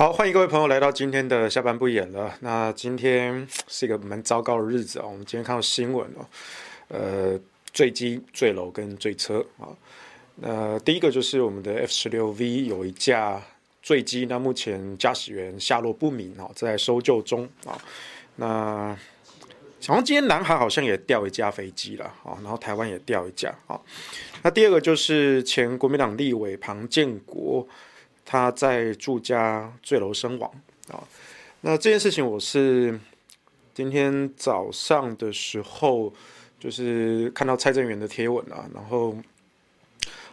[0.00, 2.34] 好，欢迎各位朋友来到今天的下班不演了。
[2.40, 5.04] 那今天是一个蛮糟糕的日子啊。
[5.04, 6.24] 我们今天看到新闻哦，
[6.88, 7.38] 呃，
[7.70, 9.68] 坠机、坠楼跟坠车啊。
[10.36, 13.42] 那第一个就是我们的 F 十六 V 有一架
[13.82, 17.78] 坠机，那目前驾驶员下落不明啊，在搜救中啊。
[18.36, 18.96] 那
[19.86, 23.78] 好像今天南海好像也掉一架飞机了啊，然后台湾也掉一架啊。
[24.40, 27.68] 那第二个就是前国民党立委庞建国。
[28.32, 30.48] 他在住家坠楼身亡
[30.86, 31.02] 啊，
[31.62, 32.96] 那这件事情我是
[33.74, 36.12] 今天早上的时候，
[36.56, 39.16] 就是看到蔡正元的贴文啊，然后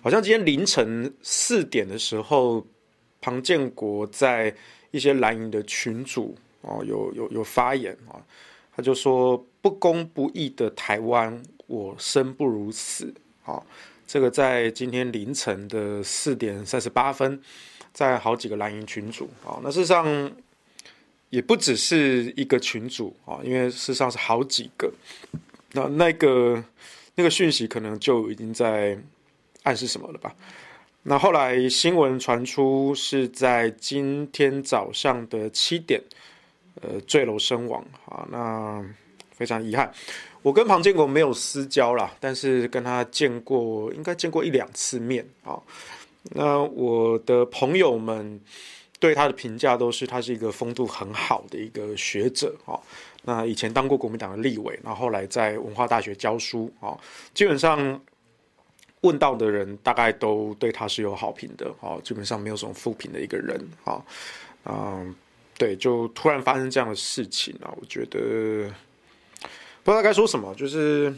[0.03, 2.63] 好像今天凌晨四点的时候，
[3.19, 4.55] 庞建国在
[4.91, 8.21] 一些蓝营的群组哦，有有有发言啊，
[8.75, 13.11] 他就说不公不义的台湾，我生不如死
[13.43, 13.59] 啊，
[14.05, 17.41] 这个在今天凌晨的四点三十八分。
[17.97, 20.31] 在好几个蓝营群组啊，那事实上
[21.31, 24.93] 也不只是一个群组啊，因为事实上是好几个。
[25.71, 26.63] 那那个
[27.15, 28.95] 那个讯息可能就已经在
[29.63, 30.31] 暗示什么了吧？
[31.01, 35.99] 那后来新闻传出是在今天早上的七点，
[36.81, 38.27] 呃，坠楼身亡啊。
[38.29, 38.85] 那
[39.31, 39.91] 非常遗憾，
[40.43, 45.59] 我跟庞建国没有私交啦，但是跟他见过，应该见过一两次面啊。
[46.31, 48.39] 那我的朋友们
[48.99, 52.79] 对他的评价都是，他是一个风度很好的一个学者啊。
[53.23, 56.97] 那以前当过国民党的立委，然后后来在文化大学教书啊。
[57.33, 58.01] 基本上
[59.01, 61.97] 问到的人，大概都对他是有好评的啊。
[62.03, 64.03] 基本上没有什么负评的一个人啊。
[64.65, 65.15] 嗯，
[65.57, 68.69] 对，就突然发生这样的事情啊，我觉得
[69.83, 71.13] 不知道该说什么，就是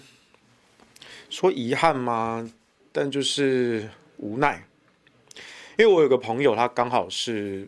[1.29, 2.47] 说遗憾吗？
[2.91, 4.63] 但就是无奈。
[5.79, 7.65] 因为我有个朋友，他刚好是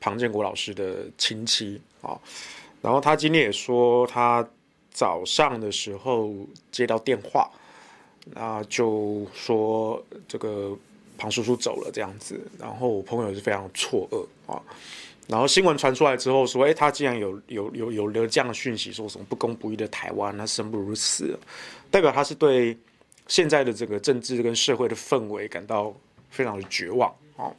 [0.00, 2.18] 庞建国老师的亲戚啊，
[2.80, 4.44] 然后他今天也说，他
[4.90, 6.34] 早上的时候
[6.72, 7.48] 接到电话，
[8.34, 10.76] 那就说这个
[11.16, 14.60] 庞叔叔走了这样子，然后我朋友是非常错愕啊，
[15.28, 21.38] 然后新闻传出来之后说，哎，他竟然有有有有了这样的讯息，说什么不公不义的台湾，那生不如死，
[21.92, 22.76] 代表他是对
[23.28, 25.94] 现在的这个政治跟社会的氛围感到
[26.28, 27.14] 非常的绝望。
[27.36, 27.54] 哦，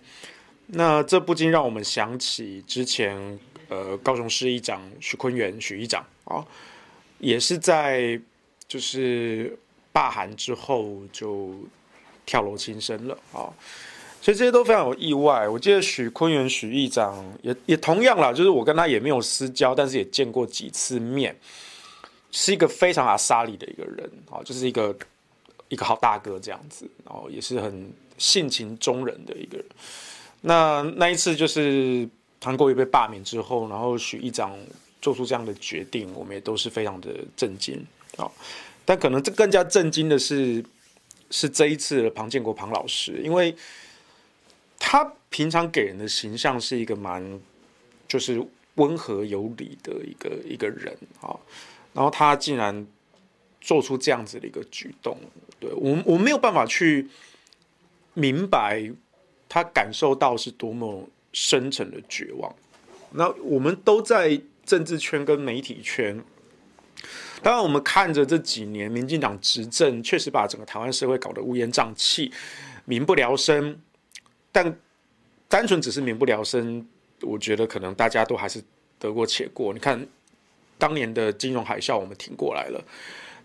[0.67, 3.39] 那这不禁让我们想起之前，
[3.69, 6.47] 呃，高雄市议长许坤元许议长啊、哦，
[7.19, 8.19] 也是在
[8.67, 9.57] 就是
[9.91, 11.55] 罢韩之后就
[12.25, 13.53] 跳楼轻生了啊、哦，
[14.21, 15.49] 所以这些都非常有意外。
[15.49, 21.35] 我记得许坤元许议长也也同样啦，就是我跟他也没有私交，但是也见过几次面，
[22.31, 24.95] 是一个非常阿莎里的一个人啊、哦，就是一个
[25.67, 27.91] 一个好大哥这样子，然后也是很。
[28.23, 29.65] 性情中人的一个人，
[30.39, 32.07] 那那一次就是
[32.41, 34.57] 韩国瑜被罢免之后，然后许议长
[35.01, 37.85] 做出这样的决定，我们也都是非常的震惊
[38.15, 38.31] 啊。
[38.85, 40.63] 但可能这更加震惊的是，
[41.31, 43.53] 是这一次的庞建国庞老师，因为
[44.79, 47.41] 他平常给人的形象是一个蛮
[48.07, 48.41] 就是
[48.75, 51.35] 温和有礼的一个一个人啊，
[51.91, 52.87] 然后他竟然
[53.59, 55.17] 做出这样子的一个举动，
[55.59, 57.09] 对，我我没有办法去。
[58.13, 58.91] 明白
[59.47, 62.53] 他感受到是多么深沉的绝望。
[63.11, 66.19] 那我们都在政治圈跟媒体圈，
[67.41, 72.31] 当然我们看着这几年民进党执政，确实把整个台湾社会搞得乌烟瘴气、
[72.85, 73.79] 民不聊生。
[74.51, 74.75] 但
[75.47, 76.87] 单纯只是民不聊生，
[77.21, 78.63] 我觉得可能大家都还是
[78.97, 79.73] 得过且过。
[79.73, 80.07] 你看
[80.77, 82.83] 当年的金融海啸，我们挺过来了。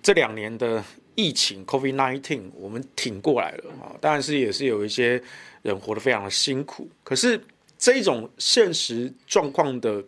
[0.02, 0.82] 这两年的
[1.18, 5.20] 疫情 COVID-19，我们挺过来了啊，当然是也是有一些
[5.62, 6.88] 人活得非常的辛苦。
[7.02, 7.42] 可是
[7.76, 10.00] 这种现实状况的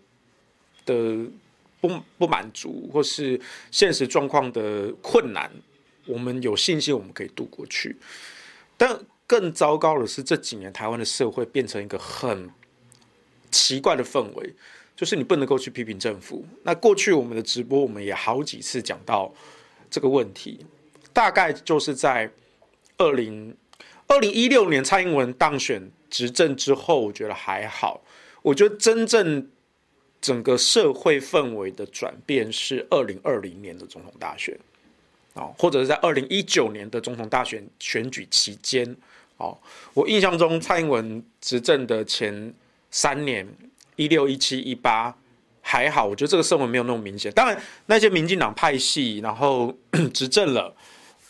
[0.86, 1.26] 的
[1.80, 3.40] 不不满足，或是
[3.72, 5.50] 现实状况的困难，
[6.06, 7.96] 我们有信心我们可以度过去。
[8.76, 8.96] 但
[9.26, 12.48] 更糟糕的是，这几年台湾的社会变成一个很
[13.50, 14.54] 奇怪的氛围，
[14.94, 16.46] 就是你不能够去批评政府。
[16.62, 19.34] 那过去我们的直播，我们也好几次讲到。
[19.92, 20.64] 这个问题
[21.12, 22.30] 大概就是在
[22.98, 23.56] 二零
[24.06, 28.00] 二零一六年蔡英文当选执政之后，我觉得还好。
[28.42, 29.48] 我觉得真正
[30.20, 34.58] 整个社会氛围的转变是二零二零年的总统大选
[35.34, 38.96] 啊，或者是在二零一九年的总统大选选举期间。
[39.36, 39.56] 哦，
[39.94, 42.52] 我印象中蔡英文执政的前
[42.90, 43.46] 三年，
[43.96, 45.16] 一六、一七、一八。
[45.62, 47.30] 还好，我觉得这个社会没有那么明显。
[47.32, 49.72] 当然，那些民进党派系，然后
[50.12, 50.74] 执政了，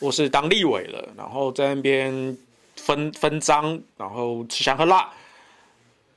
[0.00, 2.37] 或是当立委了，然后在那边
[2.76, 5.11] 分分赃，然后吃香喝辣，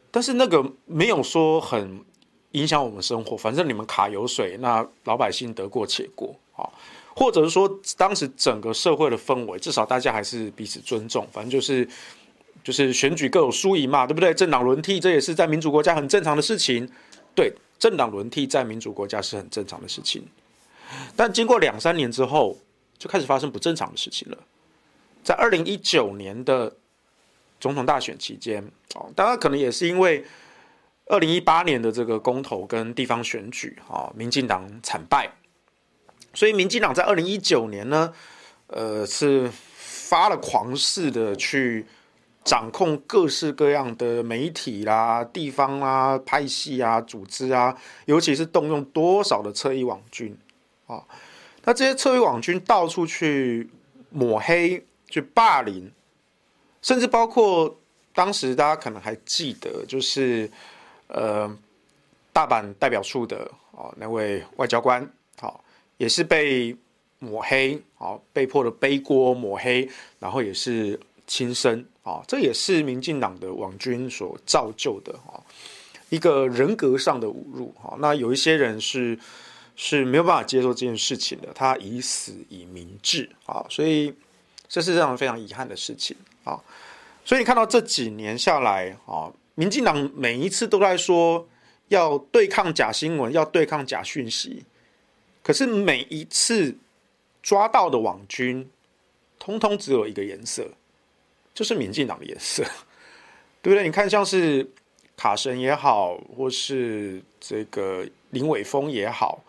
[0.10, 2.02] 但是那个没有说很
[2.52, 6.64] 影响我们生活，反正你们卡油水，那老百姓得过且过啊，
[7.16, 11.88] 或者是说当时整个社会的氛围，至少大家还是彼此尊重，反正就是
[12.64, 14.34] 就是选举各有输赢嘛，对不对？
[14.34, 16.90] 政党轮替这也是在民主国家很正常的事情，
[17.36, 20.24] 对，政党轮替在民主国家是很正常的事情，
[21.16, 22.58] 但经过两三年之后，
[23.04, 24.38] 就开始发生不正常的事情了，
[25.22, 26.72] 在二零一九年的。
[27.60, 28.62] 总统大选期间，
[28.94, 30.26] 哦，当然可能也是因为
[31.06, 35.32] 二零一八年的这个公投跟地方选举，啊，民进党惨败，
[36.34, 38.14] 所以民进党在二零一九年呢，
[38.68, 41.86] 呃，是发了狂似的去
[42.44, 47.74] 掌控各式各样的媒体啦、地方啊、派系啊、组织啊，
[48.08, 50.38] 尤其是动用多少的侧翼网军
[50.88, 51.02] 啊，
[51.64, 53.70] 那这些侧翼网军到处去
[54.10, 55.92] 抹黑、去霸凌。
[56.82, 57.74] 甚至包括
[58.14, 60.52] 当时大家可能还记得，就是
[61.08, 61.50] 呃，
[62.34, 65.64] 大阪代表处的哦那位外交官，好
[65.96, 66.76] 也是被
[67.20, 69.90] 抹黑，好被迫的背锅抹黑，
[70.20, 75.40] 然后也是轻生啊，这也是民进党的网军所造就的啊
[76.10, 77.96] 一个人格上的侮辱啊。
[78.00, 79.18] 那有一些人是
[79.76, 84.14] 是没有办法接受这件事情的，他以死以明志啊，所以
[84.68, 86.16] 这是让人非常遗憾的事情。
[86.44, 86.62] 啊，
[87.24, 91.48] 所以你看到这几年下来啊，民进党每一次都在说
[91.88, 94.64] 要对抗假新闻，要对抗假讯息，
[95.42, 96.76] 可是每一次
[97.42, 98.70] 抓到的网军，
[99.40, 100.68] 通通只有一个颜色，
[101.54, 102.64] 就是民进党的颜色，
[103.62, 103.84] 对不对？
[103.84, 104.70] 你看像是
[105.16, 109.42] 卡神也好，或是这个林伟峰也好，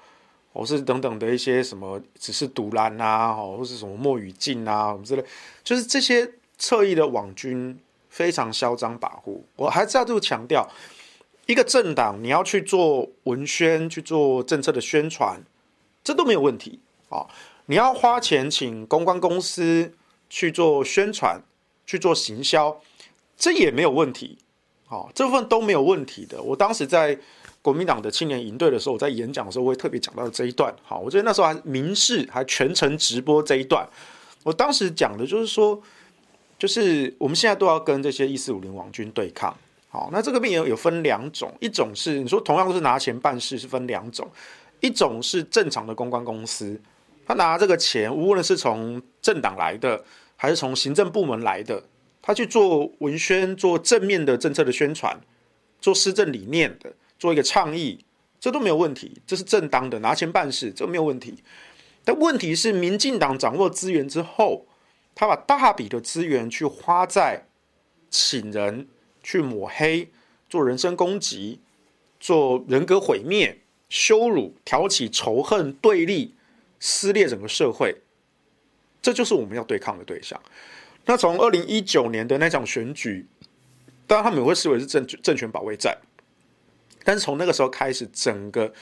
[0.55, 5.25] 或是等等的一些什么，只是独蓝啊，或是什么莫宇静啊，什么之类，
[5.63, 6.33] 就是这些。
[6.57, 7.77] 侧翼的网军
[8.09, 10.71] 非常嚣张跋扈，我还是要度强调，
[11.47, 15.43] 一个政党你要去做文宣、去做政策的宣传，
[16.05, 16.79] 这都没有问题
[17.09, 17.27] 啊。
[17.67, 19.93] 你要花钱请公关公司
[20.31, 21.43] 去做宣传、
[21.85, 22.81] 去做行销，
[23.37, 24.39] 这也没有问题
[24.87, 25.07] 啊。
[25.13, 26.41] 这部分都没有问题的。
[26.41, 27.19] 我当时在
[27.65, 30.71] 国民党的青年营队的时候，我在演讲的时候，我会特别讲到这一段。
[30.83, 33.89] 好，我觉得那时候还民视还全程直播这一段。
[34.43, 35.83] 我当时讲的就是说。
[36.57, 39.55] 就是我们现在都要跟这些一四五零网军对抗，
[39.89, 44.27] 好，那这个病有有分两种，一种是你说同样都是拿钱办事，是分两种，
[44.81, 46.81] 一种是正常的公关公司，
[47.27, 50.03] 他拿这个钱，无论是从政党来的，
[50.37, 51.83] 还是从行政部门来的，
[52.23, 55.21] 他去做文宣，做正面的政策的宣传，
[55.81, 56.91] 做施政理念的，
[57.25, 58.05] 做一个倡议，
[58.39, 61.43] 这都没有问题，这是正当的拿钱办事，这没有问题。
[62.05, 64.67] 但问题是，民进党掌握资源之后。
[65.17, 67.47] 他把大笔的资源去花在
[68.11, 68.89] 请人
[69.23, 70.11] 去抹黑、
[70.51, 71.61] 做人身攻击、
[72.19, 76.35] 做人格毁灭、羞辱、挑起仇恨、对立、
[76.81, 78.03] 撕裂整个社会，
[79.01, 80.43] 这就是我们要对抗的对象。
[81.05, 83.25] 那从二零一九年的那场选举，
[84.09, 85.97] 当然他们也会视为是政政权保卫战，
[87.05, 88.73] 但是从那个时候开始，整个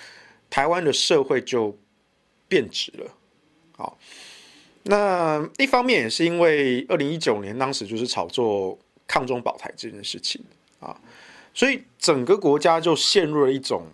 [0.48, 1.76] 台湾的社会就
[2.48, 3.10] 变质了。
[3.76, 3.98] 好。
[4.84, 8.76] 那一方面也是因为二零一九年当时就是炒作
[9.06, 10.42] 抗中保台这件事情
[10.80, 11.00] 啊，
[11.54, 13.86] 所以整个国家就陷入了一种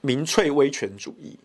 [0.00, 1.36] 民粹威权主义，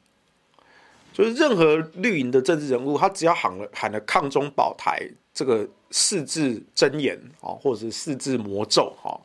[1.12, 5.01] 就是任何绿营的政治人物，他只要喊了喊了抗中保台
[5.34, 9.20] 这个四字真言啊，或者是四字魔咒哈，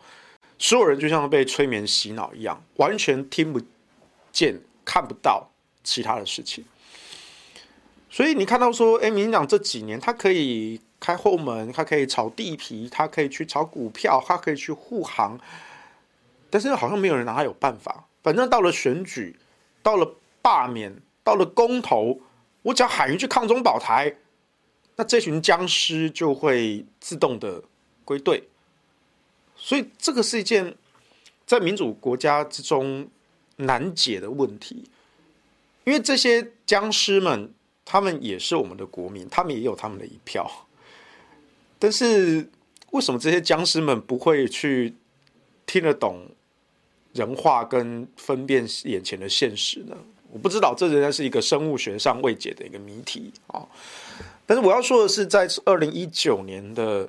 [0.59, 3.61] 所有人就像被催眠洗脑一样，完全听不
[4.33, 5.51] 见、看不到
[5.85, 6.65] 其他的事情。
[8.09, 15.39] 所以你看到说，哎，民进党这几年，他可以开后门，他可以炒地皮，他可以去炒股票，他可以去护航，
[16.49, 18.07] 但是好像没有人拿他有办法。
[18.23, 19.39] 反正到了选举，
[19.83, 22.19] 到了罢免，到了公投，
[22.63, 24.17] 我只要喊一句抗中保台，
[24.97, 27.63] 那这群僵尸就会自动的
[28.05, 28.49] 归队。
[29.57, 30.75] 所以这个是一件
[31.47, 33.09] 在民主国家之中
[33.57, 34.85] 难解的问题，
[35.85, 37.53] 因为这些僵尸们。
[37.89, 40.45] 他们也是我们的国民，他们也有他们的一票。
[41.79, 42.45] 但是
[42.91, 44.93] 为什么这些僵尸们不会去
[45.67, 46.27] 听得懂
[47.13, 49.97] 人话跟分辨眼前的现实呢？
[50.33, 53.65] 我不知道，这仍然是一个生物学上未解的一个谜题啊。
[54.45, 57.09] 但是我要说的是，在二零一九年的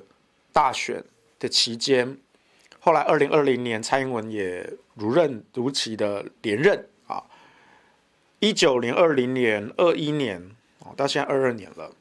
[0.52, 1.02] 大选
[1.40, 2.16] 的期间，
[2.88, 7.22] 后来二零二零年蔡英文也如任如期的连任啊。
[8.38, 10.56] 一九年、二零年、二一年。
[10.96, 11.92] 到现在二二年了，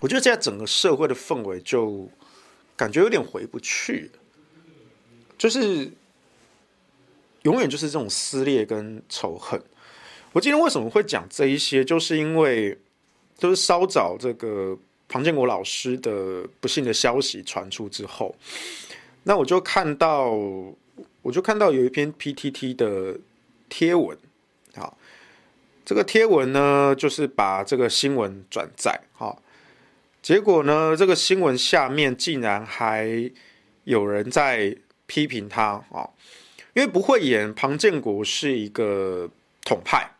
[0.00, 2.08] 我觉得现在整个社会的氛围就
[2.74, 4.10] 感觉有点回不去。
[5.36, 5.92] 就是
[7.42, 9.62] 永远就是这种撕裂跟仇恨。
[10.32, 12.78] 我今天为什么会讲这一些，就是因为
[13.36, 14.74] 就是稍早这个
[15.06, 18.34] 庞建国老师的不幸的消息传出之后，
[19.24, 20.30] 那我就看到
[21.22, 23.18] 我就看到有一篇 PTT 的
[23.68, 24.16] 贴文，
[24.74, 24.96] 好，
[25.84, 29.42] 这个贴文呢就是把这个新闻转载，好，
[30.20, 33.30] 结果呢这个新闻下面竟然还
[33.84, 34.76] 有人在。
[35.04, 36.08] 批评他啊，
[36.72, 39.28] 因为不会演庞建国是一个
[39.62, 40.10] 统派，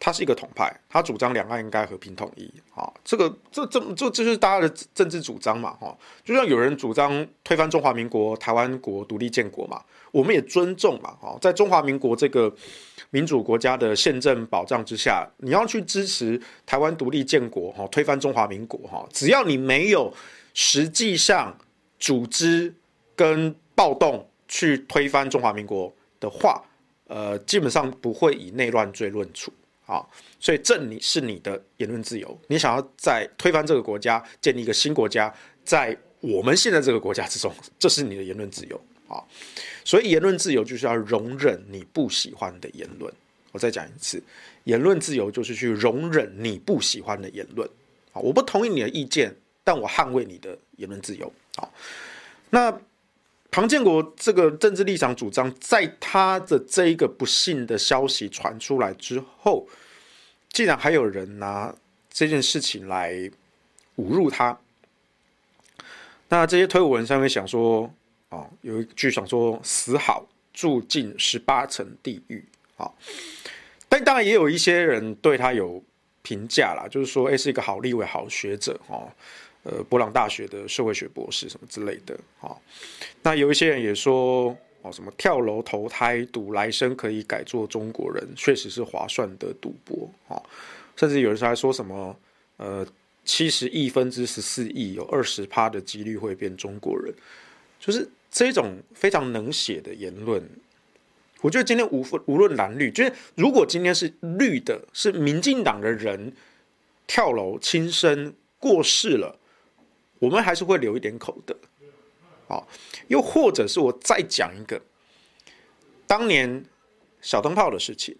[0.00, 2.52] 他是一个统派，他主张两岸应该和平统一。
[2.74, 9.80] 啊，这个这这这这就是大家的政治主张嘛哈，就像有人主张推翻中华民国，台湾国独立建国嘛，
[10.10, 12.52] 我们也尊重嘛哈，在中华民国这个
[13.10, 20.12] 民主国家的宪政保障之下，你要去支持台湾独立建国哈，推翻中华民国哈，只要你没有
[20.54, 21.56] 实际上
[22.00, 22.74] 组织。
[23.16, 26.64] 跟暴动去推翻中华民国的话，
[27.06, 29.52] 呃，基本上不会以内乱罪论处。
[29.90, 30.06] 啊。
[30.38, 35.32] 所以这你是你的言论自由，你想要在推翻这个国家，建立一个新国家，
[35.64, 39.18] 在我们现在这个国家之中，这是你的言论自由啊。
[39.84, 43.12] 所以言论自由就是要容忍你不喜欢的言论。
[43.52, 44.22] 我再讲一次，
[44.64, 47.68] 言论自由就是去容忍你不喜欢的言论
[48.12, 48.20] 啊。
[48.20, 51.68] 我不同意你的意见，但我捍卫你的言论自由啊。
[52.50, 52.80] 那。
[53.50, 59.66] 庞建国这个政治立场主张，在他的这一个不幸的消息传出来之后，
[60.50, 61.74] 竟然还有人拿
[62.12, 63.12] 这件事情来
[63.96, 64.56] 侮辱他。
[66.28, 67.92] 那这些推文上面想说，
[68.28, 72.44] 哦，有一句想说“死好，住进十八层地狱”
[72.78, 72.88] 啊，
[73.88, 75.82] 但当然也有一些人对他有
[76.22, 79.10] 评价啦，就是说，哎，是一个好立委、好学者哦。
[79.62, 82.56] 呃，伯朗大学的社会学博士什么之类的，啊，
[83.22, 90.40] 那有一些人也说，哦，什么跳楼投胎赌来生可以改做中国人，确实是划算的赌博，啊，
[90.96, 92.16] 甚至有人还说什么，
[92.56, 92.86] 呃，
[93.26, 97.12] 七十亿分之十四亿，有二十趴的几率会变中国人，
[97.78, 100.42] 就是这种非常冷血的言论。
[101.42, 106.32] 我觉得今天无无论蓝绿，就是如果今天是绿的，是民进党的人
[107.06, 109.36] 跳楼轻生过世了。
[110.20, 111.56] 我们还是会留一点口德，
[112.46, 112.68] 好，
[113.08, 114.80] 又或者是我再讲一个，
[116.06, 116.62] 当年
[117.22, 118.14] 小灯泡的事情，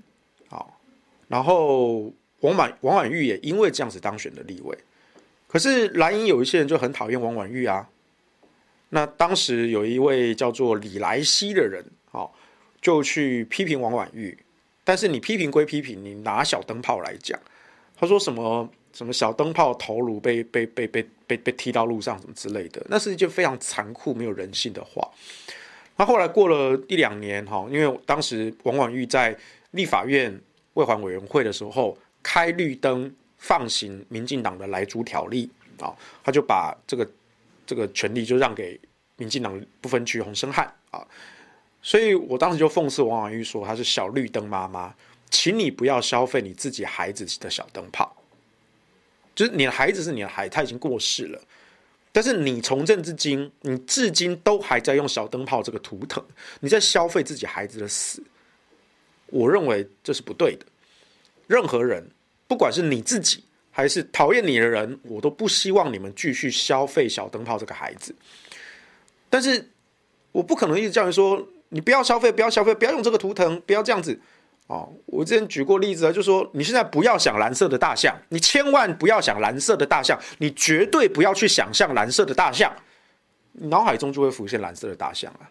[0.49, 0.81] 好，
[1.29, 4.77] 然后王婉王婉玉也因为这样子当选的立委，
[5.47, 7.87] 可是蓝营有一些人就很讨厌王婉玉啊，
[8.89, 12.35] 那当时有一位叫做李来希的人，好，
[12.81, 14.39] 就去批评王婉玉，
[14.85, 17.39] 但是你批评归批评，你拿小灯泡来讲，
[17.95, 18.67] 他说什么？
[18.93, 25.09] 什么小灯泡头颅被被被被被被踢到路上什么之类的，那是一件非常残酷、没有人性的话。
[25.97, 29.37] 那后来过了一两年哈，因为当时王婉玉在
[29.73, 30.41] 立法院
[30.75, 35.95] 卫环委员会的时候开绿灯放行民进党的来租条例啊，
[36.25, 37.09] 他就把这个
[37.67, 38.81] 这个权利就让给
[39.17, 41.07] 民进党不分区洪生汉啊，
[41.83, 44.95] 所以我当时就讽刺王婉玉说她是小绿灯妈妈，
[45.29, 48.17] 请你不要消费你自己孩子的小灯泡。
[49.35, 51.41] 就是你的孩子是你的孩，他已经过世了，
[52.13, 56.23] 但是你从政至今，你至今都还在用小灯泡这个图腾，
[56.61, 58.23] 你在消费自己孩子的死，
[59.27, 60.67] 我认为这是不对的。
[61.47, 62.11] 任何人，
[62.47, 68.15] 不管是你自己还是讨厌你的人，我都不希望你们继续消费小灯泡这个孩子。
[69.29, 69.71] 但是
[70.33, 74.21] 我不可能一直叫你说，你不要消费，不要消费，不要用这个图腾，不要这样子。
[74.71, 82.73] 哦，我之前举过例子啊，就是说你现在不要想蓝色的大象，你千万不要想蓝色的大象，你绝对不要去想象蓝色的大象，
[83.55, 85.51] 脑海中就会浮现蓝色的大象啊。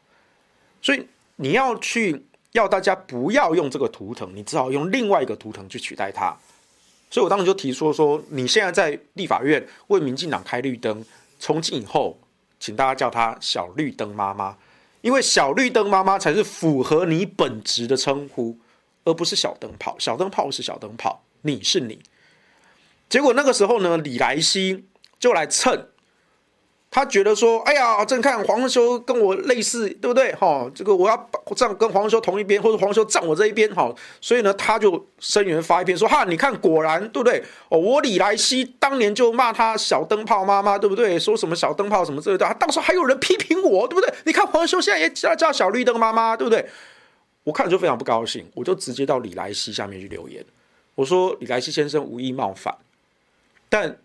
[0.81, 2.23] 所以你要去
[2.53, 6.33] 要大家不要用这个图腾，你只好用另外一个图腾去取代它。
[7.09, 11.03] 所以我当时就提出说，你现在在立法院为民进党开绿灯，
[11.37, 12.17] 从今以后，
[12.57, 14.55] 请大家叫她小绿灯妈妈，
[15.01, 18.57] 因为小绿灯妈妈才是符合你本职的称呼。
[19.05, 21.99] 而不是小灯泡，小灯泡是小灯泡，你是你。
[23.09, 24.85] 结果那个时候呢，李来西
[25.19, 25.87] 就来蹭，
[26.91, 30.31] 他觉得说：“哎呀，正看黄文修跟我类似，对不对？
[30.33, 33.91] 哈，这个我要站跟黄文修同一边，或者黄文修站我这一边，哈。
[34.21, 37.43] 所以呢，他就声援发一篇说：哈，你看，果然对不对？
[37.69, 41.17] 哦，我李来西当年就骂他小灯泡妈妈，对不对？
[41.17, 44.13] 说什么小灯泡什么之类的，他当时还有人批评我，对不对？
[44.25, 46.67] 你看黄文修现在也叫叫小绿灯妈妈，对不对？”
[47.49, 50.45] 我看就非常不高兴，我就直接到李来希下面去留言，
[50.93, 52.71] 我说李来希先生无意冒犯，
[53.67, 53.97] 但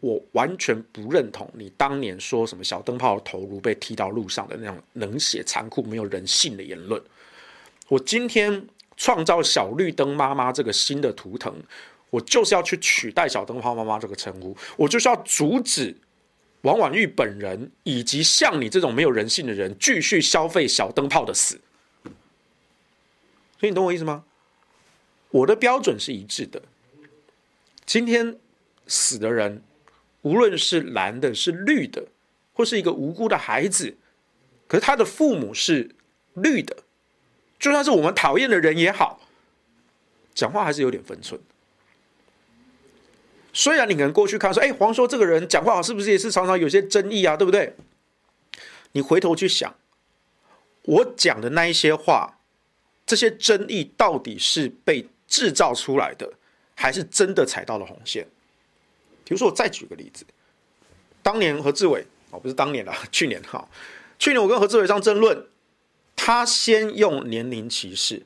[0.00, 7.00] 我完全不认同你当年说什么小灯泡的头颅被踢到路上的那种冷血、残酷、没有人性的言论。
[7.86, 8.66] 我今天
[8.96, 11.54] 创造小绿灯妈妈这个新的图腾，
[12.10, 15.96] 我就是要去取代小灯泡妈妈这个称呼，我就是要阻止
[16.62, 21.60] 王婉玉本人以及像你这种没有人性的人继续消费小灯泡的死。
[23.60, 24.24] 所以你懂我意思吗？
[25.32, 26.62] 我的标准是一致的。
[27.84, 28.38] 今天
[28.86, 29.62] 死的人，
[30.22, 32.06] 无论是蓝的、是绿的，
[32.54, 33.98] 或是一个无辜的孩子，
[34.66, 35.94] 可是他的父母是
[36.32, 36.78] 绿的，
[37.58, 39.20] 就算是我们讨厌的人也好，
[40.34, 41.38] 讲话还是有点分寸。
[43.52, 47.36] 虽然你可能过去看说，哎，黄说这个人讲话是不是也是常常有些争议啊？
[47.36, 47.76] 对不对？
[48.92, 49.76] 你回头去想，
[50.82, 52.38] 我讲的那一些话。
[53.10, 56.32] 这些争议到底是被制造出来的，
[56.76, 58.24] 还是真的踩到了红线？
[59.24, 60.24] 比如说，我再举个例子，
[61.20, 63.68] 当年何志伟哦，不是当年了，去年哈，
[64.16, 65.44] 去年我跟何志伟上争论，
[66.14, 68.22] 他先用年龄歧视，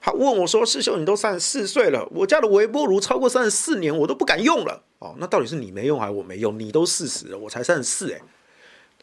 [0.00, 6.58] 他问我说：“师兄，你都三十四岁了，我家的微波炉超过三十四年，我都不敢用了。”哦，那到底是你没用还是我没用？
[6.58, 8.18] 你都四十了，我才三十四，哎，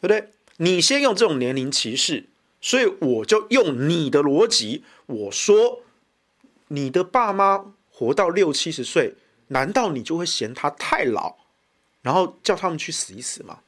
[0.00, 0.30] 不对？
[0.56, 2.24] 你先用这种年龄歧视。
[2.66, 5.82] 所以我就用你的逻辑，我说
[6.68, 9.14] 你的爸妈活到六七十岁，
[9.48, 11.36] 难道你就会嫌他太老，
[12.02, 13.60] 然后叫他们去死一死吗？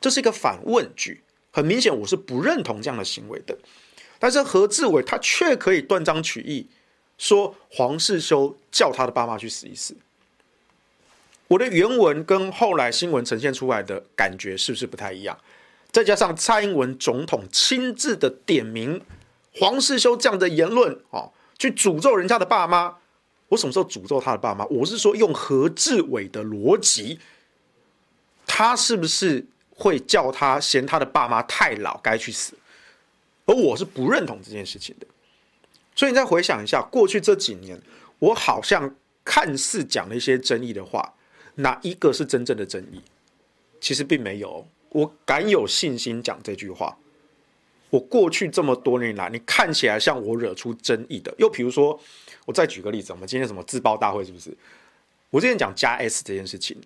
[0.00, 3.56] 这是一个反问句，很明显我是不认同这样的行为的。
[4.18, 6.68] 但是何志伟他却可以断章取义
[7.18, 9.96] 说黄世修叫他的爸妈去死一死。
[11.48, 15.38] 我的原文跟后来新闻呈现出来的感觉是不是不太一样？
[15.92, 19.00] 再加上蔡英文总统亲自的点名
[19.58, 22.96] 黄世修这样的言论哦，去诅咒人家的爸妈。
[23.48, 24.64] 我什么时候诅咒他的爸妈？
[24.66, 27.20] 我是说用何志伟的逻辑，
[28.46, 32.54] 他是不是会叫他嫌他的爸妈太老，该去死？
[33.46, 35.06] 而我是不认同这件事情的。
[35.94, 37.80] 所以你再回想一下，过去这几年，
[38.18, 38.92] 我好像
[39.24, 41.14] 看似讲了一些争议的话，
[41.56, 43.00] 哪一个是真正的争议？
[43.78, 44.66] 其实并没有。
[44.88, 46.96] 我敢有信心讲这句话。
[47.94, 51.32] 我过去这么多年来，你看起来像我惹出争议的。
[51.38, 51.96] 又比如说，
[52.44, 54.52] 我再举个例子，我们今天什么自爆大会是不是？
[55.30, 56.76] 我之前讲加 S 这件事情，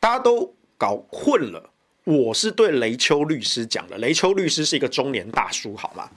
[0.00, 1.68] 大家都搞混了。
[2.04, 6.08] 我是对雷秋律师讲的，雷秋律师是一个中年大叔，好吗？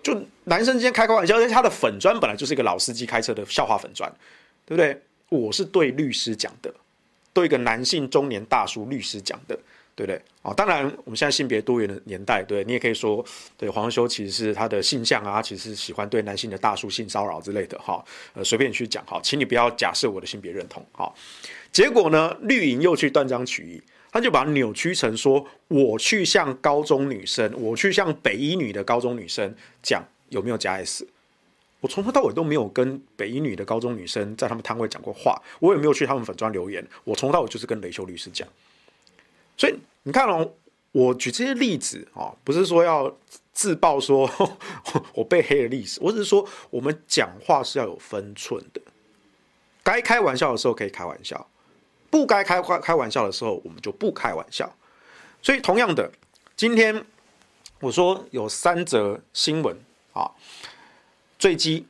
[0.00, 4.08] 就男生之间开开玩笑，因为他的粉专本来就是一个老司机开车的笑话粉专，
[4.64, 5.02] 对不对？
[5.30, 6.72] 我是对律师讲的。
[7.32, 9.58] 对一个男性中年大叔律师讲的，
[9.94, 10.20] 对不对？
[10.42, 13.24] 啊，当然我们现在性别多元的年代，对你也可以说，
[13.56, 21.12] 对黄修其实是他的性向啊，其实是喜欢对男性的大叔性骚扰之类的，哈，呃，随便你去讲，哈，请你不要假设我的性别认同，哈。
[21.70, 31.06] 结果呢，绿营又去断章取义，他就把它扭曲成说，我去向高中女生，我去向北一女的高中女生讲有没有加 S。
[31.80, 36.86] 我从头到尾都没有跟北一女的高中女生在他们摊位讲过话，我也没有去他们粉专留言。
[37.04, 38.46] 我从头到尾就是跟雷修律师讲。
[39.56, 40.52] 所以你看哦，
[40.92, 43.14] 我举这些例子啊，不是说要
[43.52, 44.30] 自爆说
[45.14, 48.80] 我被黑的历史，我只是说我们讲话是要有分寸的。
[49.82, 51.48] 该开玩笑的时候可以开玩笑，
[52.10, 54.72] 不该开开开玩笑的时候我们就不开玩笑。
[55.42, 56.10] 所以同样的，
[56.56, 57.04] 今天
[57.80, 59.76] 我说有三则新闻
[60.12, 60.30] 啊。
[61.38, 61.84] 坠机、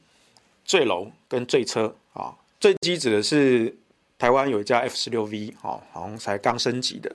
[0.65, 3.77] 坠楼跟坠车啊，坠机指的是
[4.19, 7.15] 台湾有一架 F 十六 V 啊，好像才刚升级的，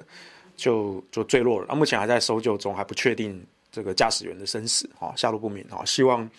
[0.58, 3.41] 就就坠落了，那目前还在搜救中，还不确定
[3.72, 6.30] 这个驾驶员的生死啊，下落不明啊，希望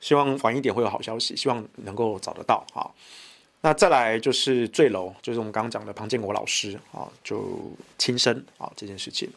[0.00, 2.84] 希望晚一点会有好消息，希望能够找得到啊。
[3.62, 7.58] 那再来就是坠楼，就是我们刚刚讲的庞建国老师啊，就
[7.96, 9.30] 轻生啊这件事情。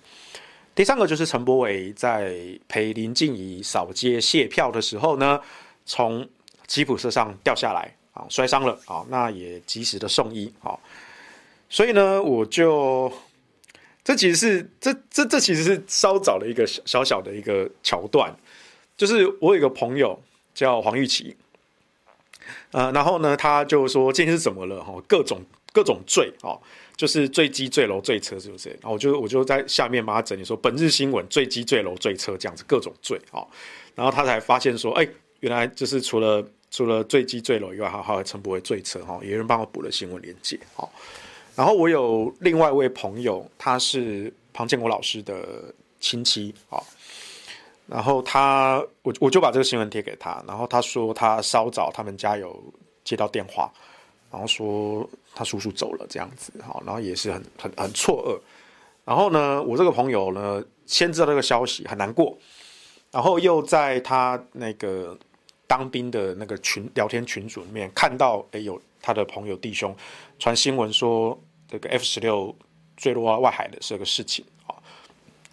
[0.76, 2.36] 第三个就是陈柏伟在
[2.68, 5.40] 陪林静怡扫街卸票的时候呢。
[5.84, 6.26] 从
[6.68, 10.78] 吉普车上掉下来啊，摔伤了啊，那也及时的送医啊。
[11.70, 13.12] 所以呢，我就
[14.04, 18.36] 这其实是这这这其实是稍早的一个小小小的一个桥段，
[18.98, 20.22] 就是我有一个朋友
[20.54, 21.36] 叫黄玉琪，
[22.72, 24.94] 呃，然后呢，他就说今天是怎么了哈？
[25.08, 26.58] 各种各种坠啊，
[26.96, 28.70] 就是坠机、坠楼、坠车，是不是？
[28.70, 33.46] 然后我就我就在下面帮他整理说，本日新闻坠机、坠楼、坠车这样子各种坠啊，
[33.96, 35.08] 然后他才发现说，哎。
[35.42, 40.88] 原来就是除了除了坠机坠楼以外，还还有陈柏惟坠车哈，也有人帮我补了新闻连结哈。
[41.56, 46.82] 然后我有另外一位朋友，他是庞建国老师的亲戚啊。
[47.88, 52.58] 然后他我我就把这个新闻贴给他，然后他说他稍早他们家有
[53.04, 53.70] 接到电话，
[54.32, 58.40] 然后说他叔叔走了这样子，好，然后也是很很很错愕。
[59.04, 62.38] 然后呢，我这个朋友呢，先知道这个消息，很难过，
[63.12, 65.18] 然后又在他那个
[65.72, 69.96] 当兵的那个群聊天群组里面看到，哎，有他的朋友弟兄
[70.38, 72.54] 传新闻说这个 F 十六
[72.98, 74.76] 坠落外海的这个事情啊，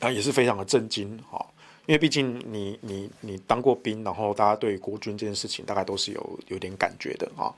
[0.00, 1.38] 然后也是非常的震惊啊，
[1.86, 7.54] 因为毕竟你你你当过兵，然后大家对国军这件事情大概都是有有点感觉的啊，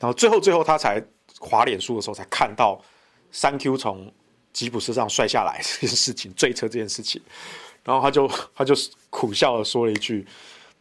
[0.00, 0.98] 然后最后最后他才
[1.38, 2.82] 滑脸书的时候才看到
[3.30, 4.10] 三 Q 从。
[4.54, 7.20] 吉普车上摔下来这件事情，坠车这件事情，
[7.82, 8.72] 然后他就他就
[9.10, 10.24] 苦笑的说了一句：“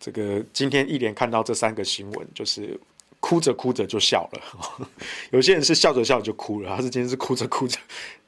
[0.03, 2.77] 这个今天一连看到这三个新闻，就是
[3.21, 4.87] 哭着哭着就笑了。
[5.31, 7.79] 有些人是笑着笑着就哭了，他是今天是哭着哭着，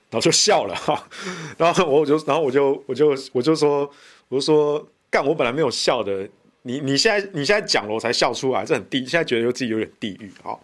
[0.09, 1.05] 然后就笑了 哈。
[1.57, 3.91] 然后我就然后我就我就我就说
[4.29, 6.25] 我就说干，我本来没有笑的，
[6.61, 10.55] 你你现在你现在讲了我才笑出来，这很地，现在觉得自己有点地狱啊。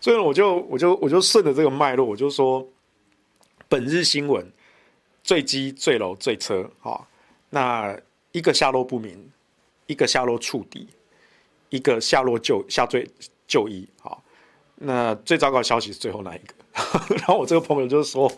[0.00, 2.66] 所以我就我就我就顺着这个脉络，我就说。”
[3.70, 4.50] 本日新闻：
[5.22, 7.06] 坠机、坠楼、坠车，哈，
[7.50, 7.94] 那
[8.32, 9.30] 一个下落不明，
[9.88, 10.86] 一个下落触底，
[11.70, 13.10] 一个下落救下坠
[13.48, 14.22] 就医，好，
[14.76, 16.54] 那最糟糕的消息是最后那一个。
[17.16, 18.32] 然后我这个朋友就是说，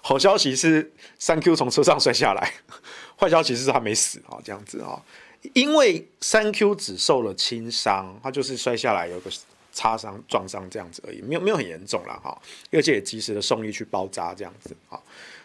[0.00, 2.54] 好消息是三 Q 从车上摔下来，
[3.20, 4.98] 坏消息是他没死啊，这样子啊，
[5.52, 9.30] 因为三 Q 只受了轻伤，他就是摔下来有个。
[9.78, 12.34] 擦伤、撞伤这样子而已，没有没有很严重了哈，
[12.72, 14.98] 而且也及时的送医去包扎这样子啊，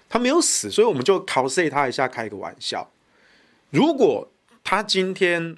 [0.08, 2.90] 他没有死，所以我们就考试他一下，开一个玩笑。
[3.72, 4.26] 如果
[4.64, 5.56] 他今天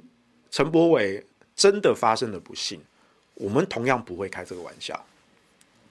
[0.52, 2.82] 陈柏伟真的发生了不幸，
[3.36, 5.06] 我们同样不会开这个玩笑，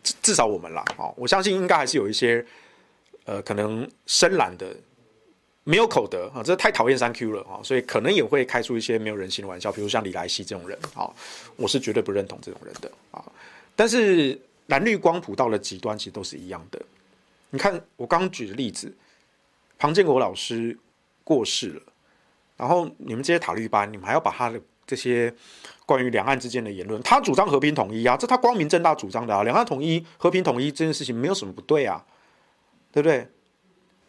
[0.03, 0.85] 至至少我们啦，
[1.17, 2.45] 我相信应该还是有一些
[3.25, 4.75] 呃可能深蓝的。
[5.65, 11.09] 没有口德啊，这太讨厌三 Q 了啊，所以可能也会开出一些没有人性的玩笑，比如像李来西这种人啊，
[11.55, 13.23] 我是绝对不认同这种人的啊。
[13.77, 16.83] 但是蓝绿光谱到了极端，其实都是一样的。
[17.51, 18.93] 你看我刚举的例子，
[19.79, 20.77] 庞建国老师
[21.23, 21.83] 过世了，
[22.63, 25.35] 然后你们这些塔绿班，你们还要把他的这些
[25.85, 32.05] 关于两岸之间的言论，他主张和平统一啊，这他光明正大主张的啊，两岸统一、和平统一这件事情没有什么不对啊，
[32.93, 33.27] 对不对？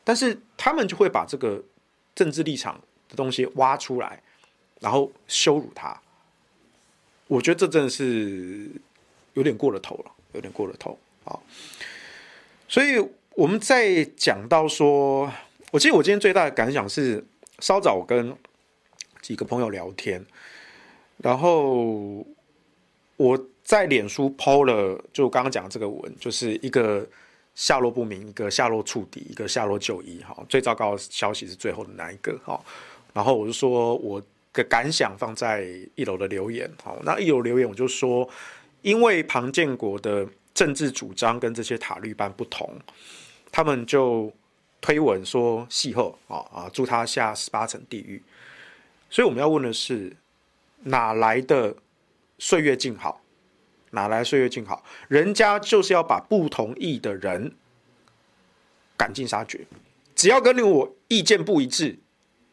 [0.03, 1.63] 但是他们就会把这个
[2.13, 4.21] 政治立场的东西挖出来，
[4.81, 5.99] 然后羞辱他。
[7.25, 8.69] 我觉得这真的是
[9.33, 11.39] 有点过了头了，有点过了头啊。
[12.67, 15.33] 所以我们在讲到说，
[15.71, 17.25] 我记得我今天最大的感想是，
[17.63, 18.35] 稍早跟
[19.21, 20.21] 几个朋友聊天，
[21.19, 22.27] 然后
[23.15, 27.07] 我在脸书 PO 了，就刚刚讲的这个文，就是一个。
[27.55, 30.23] 下落不明，一个下落触底，一个下落就医。
[30.23, 32.35] 哈，最糟糕的消息是最后的那一个。
[32.43, 32.59] 哈，
[33.13, 34.19] 然后我就说我
[34.51, 36.67] 的感想放在一楼的留言。
[36.83, 38.27] 好，那一楼留言我就说，
[38.81, 42.75] 因为庞建国的政治主张跟这些塔绿班不同，
[43.51, 44.33] 他们就
[44.83, 48.21] 推文说戏后啊啊，祝他下十八层地狱。
[49.09, 50.17] 所以我们要问的是，
[50.81, 51.77] 哪来的
[52.37, 53.21] 岁月静好？
[53.91, 54.83] 哪来岁月静好？
[55.07, 57.55] 人家就是要把不同意的人
[58.97, 59.65] 赶尽杀绝，
[60.13, 61.97] 只要跟你我意见不一致，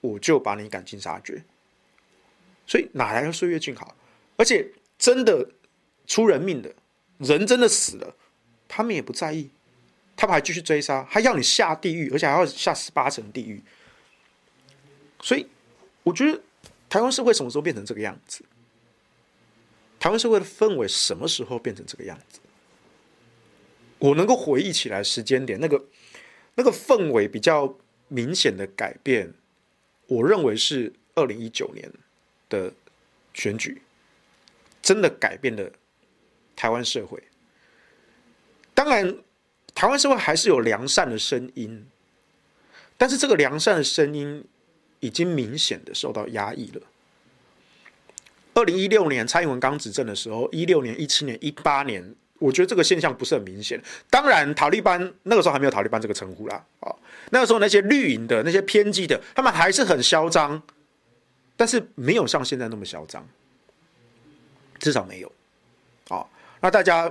[0.00, 1.42] 我就把你赶尽杀绝。
[2.64, 3.96] 所以哪来的岁月静好？
[4.36, 5.50] 而且真的
[6.06, 6.72] 出人命的
[7.18, 8.14] 人真的死了，
[8.68, 9.50] 他们也不在意，
[10.20, 13.62] 他们还继续追杀，还要你下地狱，而且还要下十八层地狱。
[15.22, 15.46] 所以
[16.02, 16.38] 我觉得
[16.90, 18.44] 台湾社会什么时候变成这个样子？
[19.98, 22.38] 台湾社会的氛围什么时候变成这个样子？
[23.98, 25.86] 我能够回忆起来时间点，那个
[26.54, 27.74] 那个氛围比较
[28.08, 29.32] 明显的改变，
[30.06, 31.90] 我认为是二零一九年
[32.50, 32.70] 的
[33.32, 33.80] 选举，
[34.82, 35.72] 真的改变了
[36.54, 37.22] 台湾社会。
[38.74, 39.16] 当然，
[39.74, 41.86] 台湾社会还是有良善的声音，
[42.96, 44.44] 但是这个良善的声音
[45.00, 46.82] 已经明显的受到压抑了。
[48.52, 53.80] 二零一六年蔡英文刚执政的时候，一六年、一七年、一八年，我觉得这个现象不是很明显。
[54.10, 56.92] 当然，塔利班那个时候还没有塔利班这个称呼啦，啊，
[57.30, 60.60] 那个时候那些绿营的、那些偏激的，他们还是很嚣张，
[61.56, 63.26] 但是没有像现在那么嚣张，
[64.78, 65.32] 至少没有。
[66.08, 66.26] 啊，
[66.60, 67.10] 那大家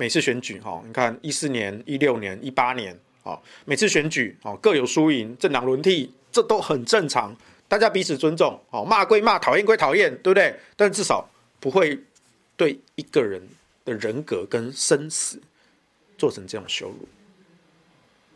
[0.00, 7.36] 每次选举哈，你看一四年、一六年、一八年，啊，每次选举啊各有输赢，政党轮替，这都很正常。
[7.68, 10.58] 大家彼此尊重，哦，骂归骂，讨厌归讨厌，对不对？
[10.74, 11.28] 但至少
[11.60, 12.02] 不会
[12.56, 13.46] 对一个人
[13.84, 15.38] 的人格跟生死
[16.16, 17.06] 做成这种羞辱，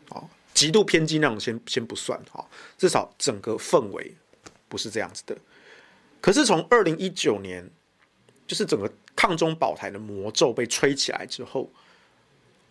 [0.09, 2.47] 哦，极度偏激那种先先不算，哈，
[2.77, 4.13] 至少整个氛围
[4.69, 5.35] 不是这样子的。
[6.21, 7.67] 可是从二零一九年
[8.47, 11.69] 就是整个抗中保台的魔咒被吹起来之后，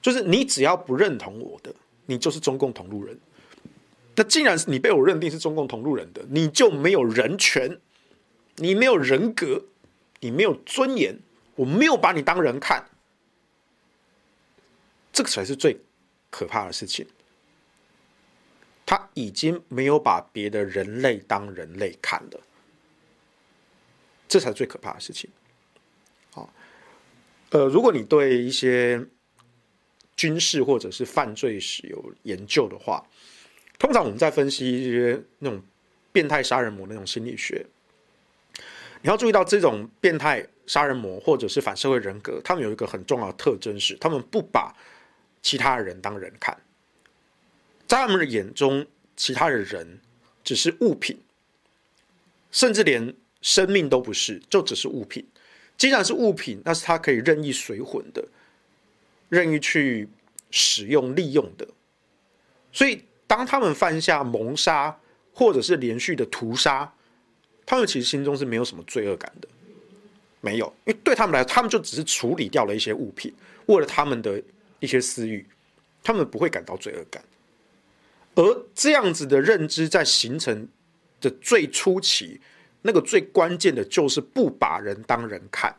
[0.00, 1.74] 就是你只要不认同我的，
[2.06, 3.18] 你就是中共同路人。
[4.16, 7.80] 那既然是你被我认定是中共同路人的，你就没有人权，
[8.56, 9.64] 你没有人格，
[10.20, 11.18] 你没有尊严，
[11.56, 12.88] 我没有把你当人看，
[15.12, 15.80] 这个才是最
[16.30, 17.04] 可怕的事情。
[18.86, 22.40] 他已经没有把别的人类当人类看了，
[24.28, 25.28] 这才是最可怕的事情。
[26.34, 26.52] 好，
[27.50, 29.00] 呃，如果你对一些
[30.16, 33.06] 军事或者是犯罪史有研究的话，
[33.78, 35.62] 通常我们在分析一些那种
[36.10, 37.64] 变态杀人魔那种心理学，
[39.00, 44.74] 你要注意到这种变态杀人魔或者是反社会人格，他们有一个很重要的特征是，他们不把
[45.40, 46.60] 其他人当人看。
[47.86, 48.84] 在他们的眼中，
[49.16, 50.00] 其他的人
[50.42, 51.16] 只是物品，
[52.50, 55.24] 甚至连生命都不是，就只是物品。
[55.76, 58.24] 既然是物品，那是他可以任意随混的，
[59.28, 60.08] 任意去
[60.50, 61.66] 使用、利用的。
[62.72, 64.98] 所以，当他们犯下谋杀
[65.32, 66.92] 或者是连续的屠杀，
[67.66, 69.48] 他们其实心中是没有什么罪恶感的，
[70.40, 73.34] 没有，因为对他们来说，他们就只是处理掉了一些物品，
[73.66, 74.42] 为了他们的
[74.80, 75.44] 一些私欲，
[76.02, 77.22] 他们不会感到罪恶感。
[78.34, 80.68] 而这样子的认知在形成
[81.20, 82.40] 的最初期，
[82.86, 85.74] 那个最关键的就是不把人当人看，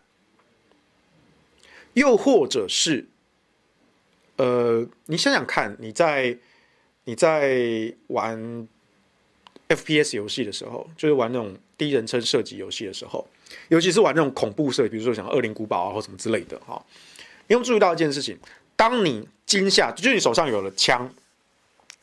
[1.93, 3.07] 又或者是，
[4.37, 6.35] 呃，你想想看，你在
[7.03, 8.67] 你在玩
[9.69, 13.27] FPS 游戏的时候，就是玩那种第一人称射击游戏的时候，
[13.67, 16.83] 尤其是玩那种恐怖射，比如说像《恶灵古堡》啊或什么之类的哈，
[17.47, 18.35] 你有注意到一件事情，
[18.75, 21.13] 当你惊吓，就是你手上有了枪。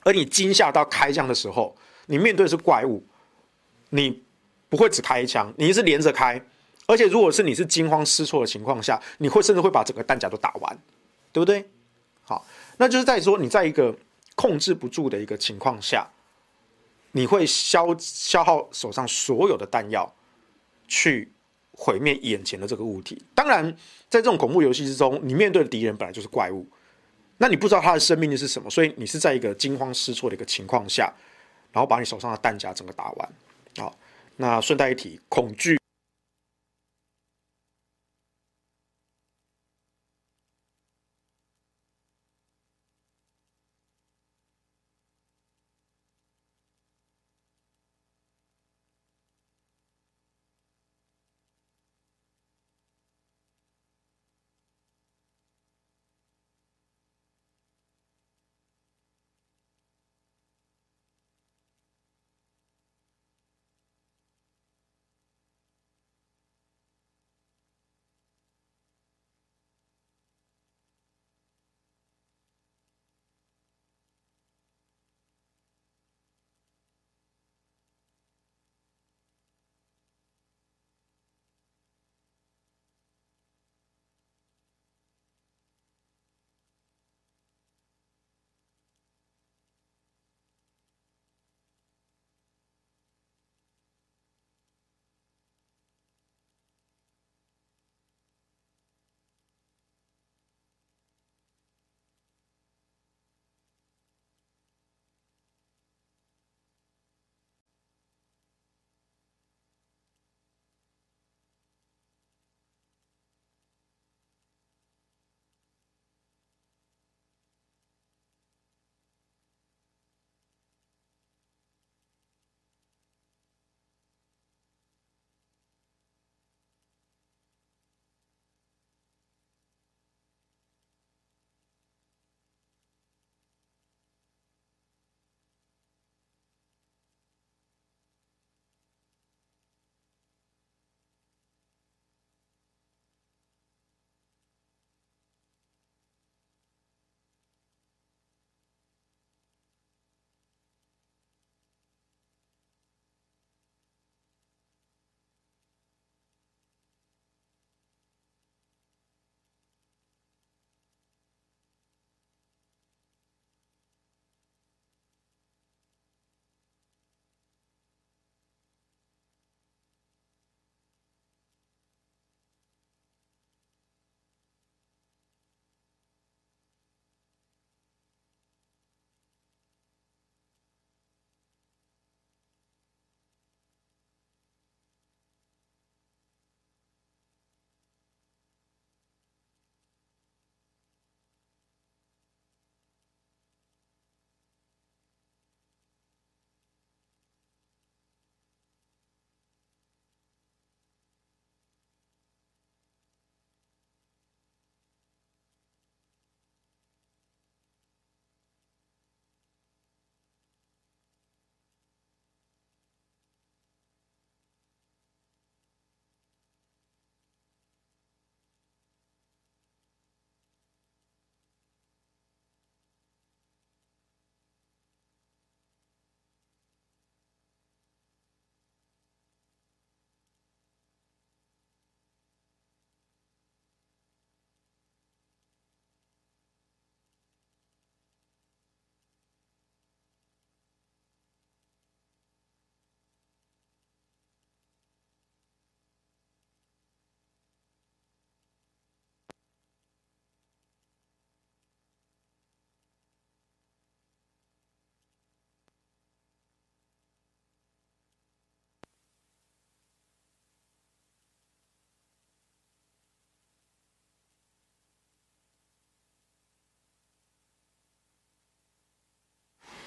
[0.05, 3.05] 而你惊吓到开枪的时候，你面对的是怪物，
[3.91, 4.21] 你
[4.73, 6.43] 不会只开一枪，你是连着开，
[6.87, 10.79] 而且如果是你是惊慌失措的情况下，你会甚至会把整个弹夹都打完，
[11.31, 11.69] 对不对？
[12.23, 12.47] 好，
[12.79, 13.95] 那就是在说你在一个
[14.35, 16.09] 控制不住的一个情况下，
[17.11, 20.11] 你会消消耗手上所有的弹药，
[20.89, 21.31] 去
[21.73, 23.23] 毁灭眼前的这个物体。
[23.35, 23.71] 当然，
[24.09, 26.67] 在这种恐怖游戏之中，你面对的敌人本来就是怪物。
[27.37, 31.13] 那你不知道他的生命力是什么，所以你是在一个惊慌失措的一个情况下，
[31.73, 33.33] 然后把你手上的弹夹整个打完。
[33.77, 33.95] 好，
[34.37, 35.82] 那顺带一提，恐惧。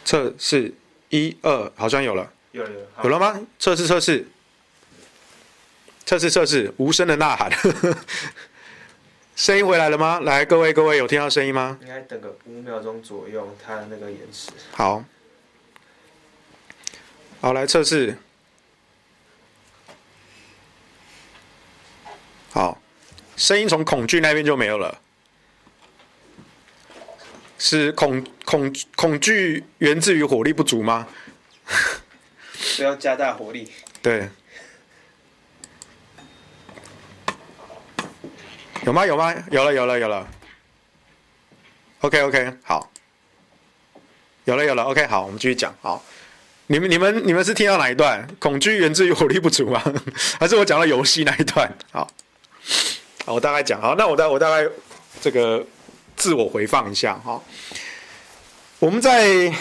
[0.05, 0.71] 测试
[1.09, 3.41] 一二，好像有了，有了有了，有了吗？
[3.57, 4.25] 测试测试，
[6.05, 7.51] 测试测试，无声的呐喊，
[9.35, 10.19] 声音回来了吗？
[10.19, 11.77] 来，各位各位，有听到声音吗？
[11.81, 14.51] 应该等个五秒钟左右，它的那个延迟。
[14.71, 15.03] 好，
[17.41, 18.15] 好，来测试，
[22.51, 22.79] 好，
[23.35, 25.01] 声音从恐惧那边就没有了。
[27.67, 31.07] 是恐恐恐惧源自于火力不足吗？
[32.77, 33.71] 不要加大火力。
[34.03, 34.29] 对。
[38.85, 39.03] 有吗？
[39.03, 39.33] 有吗？
[39.49, 40.27] 有了，有了，有了。
[42.01, 42.91] OK OK，好。
[44.43, 44.83] 有了，有了。
[44.83, 45.75] OK，好，我们继续讲。
[45.81, 46.05] 好，
[46.67, 48.27] 你们、你们、你们是听到哪一段？
[48.37, 49.81] 恐惧源自于火力不足吗？
[50.39, 51.67] 还是我讲到游戏那一段？
[51.91, 52.07] 好，
[53.25, 53.81] 好，我大概讲。
[53.81, 54.69] 好，那我大我大概
[55.19, 55.65] 这个。
[56.15, 57.41] 自我回放一下哈，
[58.79, 59.53] 我们在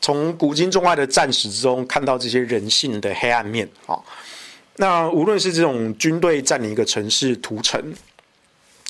[0.00, 3.98] 从古今中外的战史之中看到这些人性的黑暗面啊。
[4.76, 7.94] 那无论是这种军队占领一个城市屠城，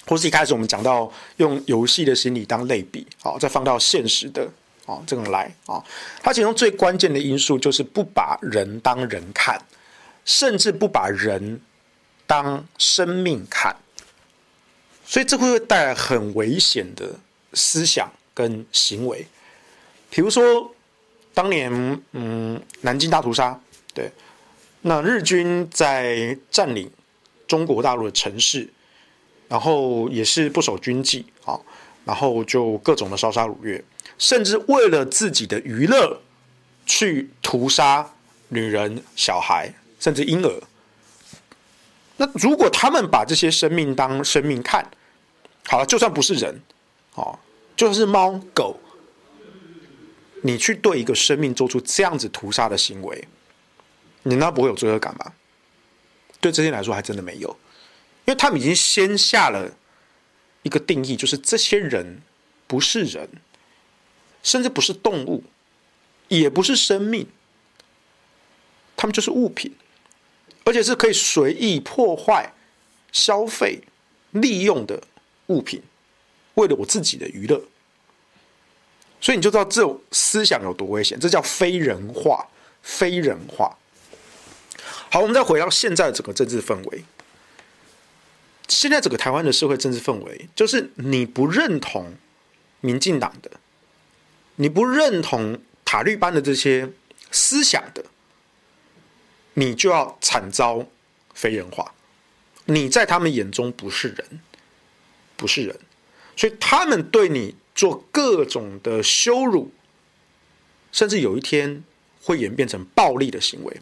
[0.07, 4.47] 或是一开始我们讲到用游戏的心理当类比，好，再放到现实的
[4.85, 5.83] 啊这种来啊，
[6.23, 9.59] 它其中最关键的因素就是不把人当人看，
[10.25, 11.61] 甚至不把人
[12.27, 13.75] 当生命看。
[15.09, 17.19] 所以这会带来很危险的
[17.55, 19.27] 思想跟行为，
[20.11, 20.75] 比如说
[21.33, 21.73] 当年
[22.13, 23.59] 嗯南京大屠杀，
[23.95, 24.11] 对，
[24.83, 26.91] 那日军在占领
[27.47, 28.69] 中国大陆的城市，
[29.49, 31.59] 然后也是不守军纪啊，
[32.05, 33.83] 然后就各种的烧杀掳掠，
[34.19, 36.21] 甚至为了自己的娱乐
[36.85, 38.13] 去屠杀
[38.49, 40.63] 女人、小孩，甚至婴儿。
[42.19, 44.87] 那如果他们把这些生命当生命看，
[45.71, 46.63] 好了，就算不是人，
[47.15, 47.39] 哦，
[47.77, 48.81] 就算是猫狗，
[50.43, 53.29] 你去对一个生命做出这样子屠杀的行为，
[54.23, 55.35] 你那不会有罪恶感吗？
[56.41, 57.51] 对这些人来说，还真的没有，
[58.25, 59.71] 因为他们已经先下了
[60.63, 62.23] 一个定义，就是这些人
[62.67, 63.29] 不是人，
[64.43, 65.45] 甚至不是动物，
[66.29, 67.27] 也不是生命，
[68.97, 69.77] 他们就是物品，
[70.65, 72.55] 而且是可以随意破坏、
[73.13, 73.83] 消费、
[74.31, 75.03] 利用的。
[75.49, 75.83] 物品，
[76.55, 77.61] 为了我自己的娱乐，
[79.21, 81.19] 所以你就知道这种思想有多危险。
[81.19, 82.47] 这叫非人化，
[82.83, 83.77] 非人化。
[85.11, 87.05] 好，我们再回到现在的整个政治氛围。
[88.69, 92.15] 现在整个台湾的社会政治氛围，就是你不认同
[92.81, 93.51] 民进党的，
[94.57, 96.93] 你不认同塔绿班的这些
[97.31, 98.05] 思想的，
[99.55, 100.87] 你就要惨遭
[101.33, 101.95] 非人化。
[102.67, 104.41] 你在他们眼中不是人。
[105.39, 105.81] 不是人，
[106.37, 109.71] 所以他们对你做各种的羞辱，
[110.93, 111.85] 甚至有一天
[112.21, 113.81] 会演变成暴力的行为。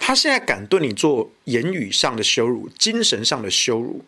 [0.00, 4.04] 他现在敢对你做言语上的羞辱、精神上的羞辱，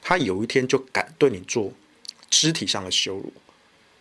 [0.00, 1.72] 他有一天就敢对你做
[2.30, 3.32] 肢体上的羞辱，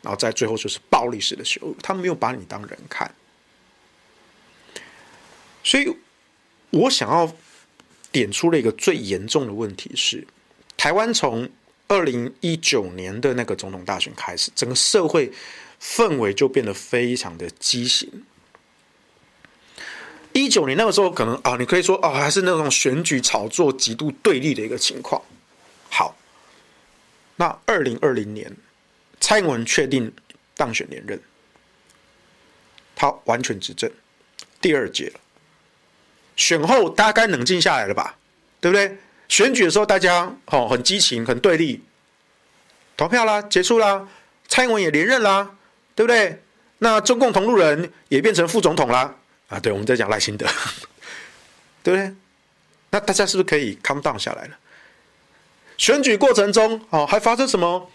[0.02, 1.76] 然后在最后就是暴力式的羞辱。
[1.84, 3.14] 他没有把你当人看，
[5.64, 5.94] 所以
[6.70, 7.34] 我想要
[8.12, 10.26] 点出了一个最严重的问题是，
[10.78, 11.50] 台湾从
[11.90, 15.32] 二零一九年的那个总统大选开始，整个社会
[15.82, 18.24] 氛围就变得非常的畸形。
[20.32, 25.20] 一九年那个时候，可能啊，你可以说啊，还是那种选举炒作极度对立的一个情况。
[25.90, 26.16] 好，
[27.38, 28.56] 那二零二零年，
[29.20, 30.14] 蔡英文确定
[30.56, 31.20] 当选连任，
[32.96, 33.92] 他完全执政
[34.62, 35.20] 第二届了。
[36.36, 38.16] 选后大概冷静下来了吧？
[38.62, 38.96] 对不对？
[39.30, 41.82] 选举的时候，大家哦很激情，很对立，
[42.98, 44.08] 投票啦，结束啦，
[44.48, 45.56] 蔡英文也连任啦，
[45.96, 46.42] 对不对？
[46.80, 49.16] 那中共同路人也变成副总统啦，
[49.48, 50.46] 啊，对，我们在讲赖清德，
[51.84, 52.14] 对不对？
[52.90, 54.58] 那大家是不是可以 calm down 下来了？
[55.78, 57.90] 选举过程中，哦，还发生什么？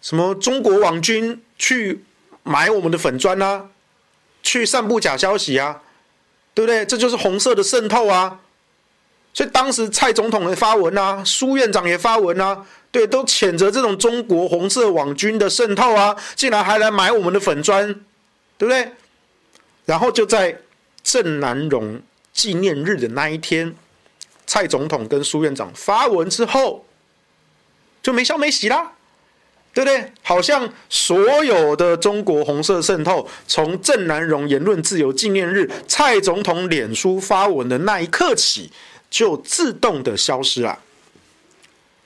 [0.00, 2.02] 什么中国网军去
[2.42, 3.68] 买我们的粉砖啊，
[4.42, 5.82] 去散布假消息啊，
[6.54, 6.84] 对不对？
[6.86, 8.40] 这就是红色的渗透啊。
[9.34, 17.94] 所以当时蔡总统也发文啊，苏院长也发文啊，对，都谴责这种中国红色网军的渗透啊，竟然还来买我们的粉砖，
[18.58, 18.92] 对不对？
[19.86, 20.58] 然后就在
[21.02, 22.02] 郑南榕
[22.34, 23.74] 纪念日的那一天，
[24.46, 26.84] 蔡总统跟苏院长发文之后，
[28.02, 28.92] 就没消没息啦，
[29.72, 30.12] 对不对？
[30.22, 38.70] 好像所有的中国红色渗透，从郑南榕言论自由纪念日，蔡总统脸书发文的那一刻起。
[39.12, 40.78] 就自动的消失了。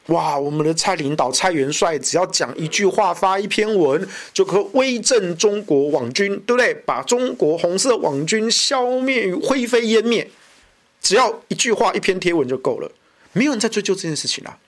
[0.07, 6.74] 哇，我们的蔡领导、蔡元帅只要讲一句话、发一篇文，就可威震中国网军，对不对？
[6.74, 10.28] 把中国红色网军消灭于、灰飞烟灭，
[11.00, 12.90] 只要一句话、一篇贴文就够了，
[13.32, 14.59] 没有人在追究这件事情啊，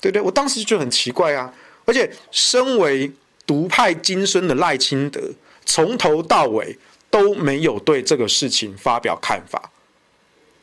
[0.00, 0.22] 对不对？
[0.22, 1.52] 我当时就很奇怪啊，
[1.84, 3.10] 而且身为
[3.44, 5.20] 独派金孙的赖清德，
[5.64, 6.76] 从头到尾
[7.10, 9.70] 都没有对这个事情发表看法，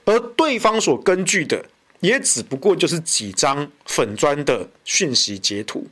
[0.06, 1.66] 而对方所根据的。
[2.02, 5.86] 也只不过就是几张粉砖的讯息截图，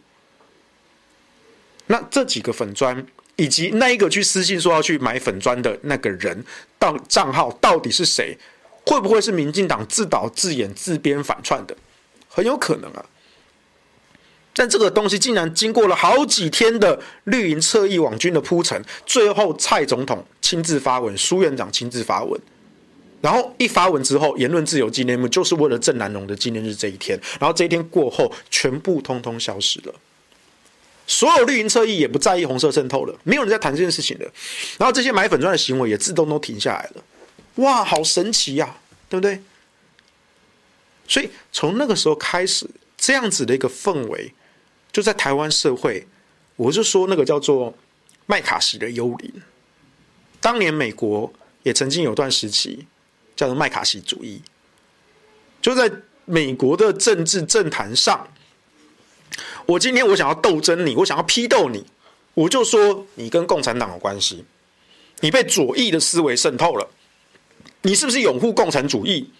[1.85, 3.05] 那这几个粉砖
[3.35, 6.43] 以及那一个去私信说要去买粉砖的那个人，
[6.79, 8.35] 到账号到底是谁？
[8.87, 11.77] 会不会是民进党自导自演、自编反串的？
[12.27, 13.05] 很有可能啊。
[14.55, 22.41] 但这个东西竟然经过了好几天的绿营侧翼网军的铺陈，最后蔡总统亲自发文，苏院长亲自发文。
[23.21, 27.19] 然后一发文之后，言论自由纪念日就是为了郑南榕的纪念日这一天。
[27.39, 29.93] 然后这一天过后，全部通通消失了。
[31.05, 34.31] 所有绿营侧翼也不在意红色渗透了，没有人在谈这件事情了。
[34.77, 37.03] 然后这些买粉专的行为也自动都停下来了。
[37.55, 38.77] 哇，好神奇呀，
[39.09, 39.41] 对不对？
[41.07, 44.31] 所以从那个时候开始，这样子的一个氛围
[44.91, 46.07] 就在台湾社会，
[46.55, 47.75] 我就说那个叫做
[48.27, 49.33] 麦卡锡的幽灵。
[50.39, 52.85] 当年美国也曾经有段时期。
[53.39, 54.41] 叫做麦卡锡主义，
[55.61, 55.89] 就在
[56.25, 58.27] 美国的政治政坛上，
[59.65, 61.85] 我今天我想要斗争你，我想要批斗你，
[62.33, 64.43] 我就说你跟共产党有关系，
[65.21, 66.89] 你被左翼的思维渗透了，
[67.83, 69.31] 你是不是拥护共产主义？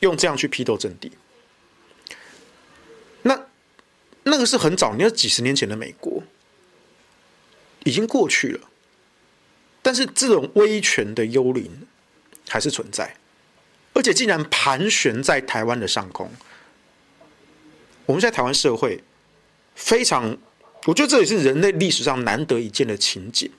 [0.00, 1.12] 用这样去批斗阵地，
[3.22, 3.46] 那
[4.24, 6.24] 那个是很早，你要几十年前的美国，
[7.84, 8.68] 已经过去了，
[9.80, 11.86] 但是这种威权的幽灵。
[12.48, 13.16] 还是存在，
[13.94, 16.30] 而且竟然盘旋在台湾的上空。
[18.06, 19.02] 我们在台湾社会
[19.74, 20.36] 非常，
[20.86, 23.50] 我觉得这也是人类历史上难得一见的情景。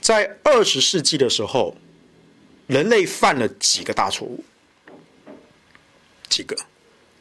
[0.00, 1.76] 在二十世纪的时候，
[2.66, 4.44] 人类犯了几个大错误？
[6.28, 6.56] 几个？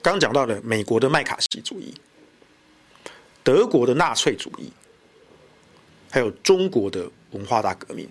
[0.01, 1.93] 刚讲到的美国的麦卡锡主义、
[3.43, 4.72] 德国的纳粹主义，
[6.09, 8.09] 还有中国的文化大革命，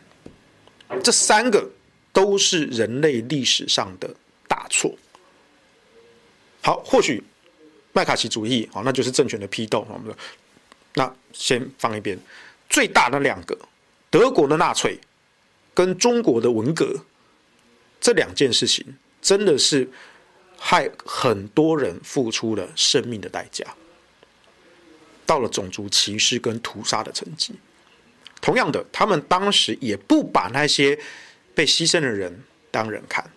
[1.02, 1.70] 这三个。
[2.12, 4.12] 都是人类历史上的
[4.48, 4.92] 大错。
[6.62, 7.22] 好，或许
[7.92, 9.86] 麦卡锡主义，好，那就是政权的批斗。
[9.88, 10.16] 我们说，
[10.94, 12.18] 那先放一边。
[12.68, 13.56] 最大的两个，
[14.10, 14.98] 德国的纳粹
[15.72, 16.94] 跟中国的文革，
[18.00, 18.84] 这两件事情
[19.22, 19.88] 真的是
[20.58, 23.64] 害很多人付出了生命的代价，
[25.24, 27.54] 到了种族歧视跟屠杀的层级。
[28.40, 30.98] 同样的，他们当时也不把那些。
[31.54, 33.30] 被牺牲的人当人看，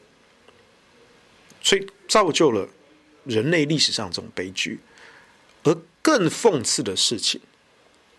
[1.61, 2.69] 所以造就了
[3.25, 4.79] 人类历史上这种悲剧。
[5.63, 7.41] 而更讽刺的事情，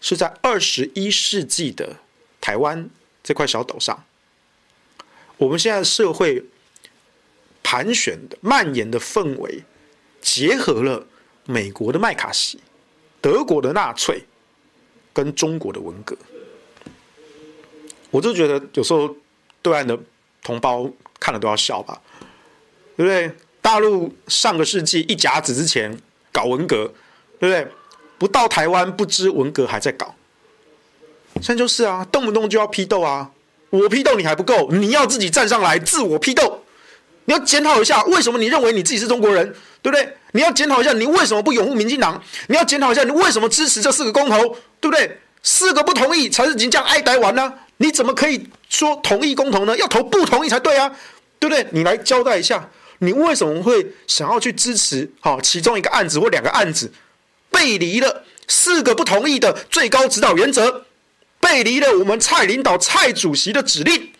[0.00, 1.98] 是在二十一世纪的
[2.40, 2.90] 台湾
[3.22, 4.04] 这块小岛上，
[5.36, 6.44] 我们现在社会
[7.62, 9.62] 盘旋的蔓延的氛围，
[10.20, 11.06] 结合了
[11.46, 12.58] 美国的麦卡锡、
[13.20, 14.24] 德国的纳粹
[15.12, 16.16] 跟中国的文革，
[18.10, 19.16] 我就觉得有时候。
[19.64, 19.98] 对岸的
[20.42, 20.86] 同胞
[21.18, 21.98] 看了都要笑吧，
[22.98, 23.34] 对不对？
[23.62, 25.98] 大陆上个世纪一甲子之前
[26.30, 26.92] 搞文革，
[27.40, 27.66] 对不对？
[28.18, 30.14] 不到台湾不知文革还在搞，
[31.36, 33.30] 现在就是啊，动不动就要批斗啊！
[33.70, 36.62] 我批斗你还不够，你要自己站上来自我批斗，
[37.24, 39.46] 你要检讨一下为什么你认为你自己是中国人，
[39.80, 40.14] 对不对？
[40.32, 44.36] 你要检讨一下你为什么不拥护民进党，你要检讨一下你为什么支持这四个公投，
[44.78, 45.18] 对不对？
[45.42, 47.52] 四个不同意才是已经这样爱台湾呢？
[47.78, 49.76] 你怎么可以说同意公投呢？
[49.76, 50.88] 要投不同意才对啊，
[51.38, 51.66] 对不对？
[51.72, 56.92] 你来交代一下，你为什么会想要去支持好其中一个案子或两个案子，
[57.50, 60.84] 背离了四个不同意的最高指导原则，
[61.40, 64.10] 背离了我们蔡领导、蔡主席的指令？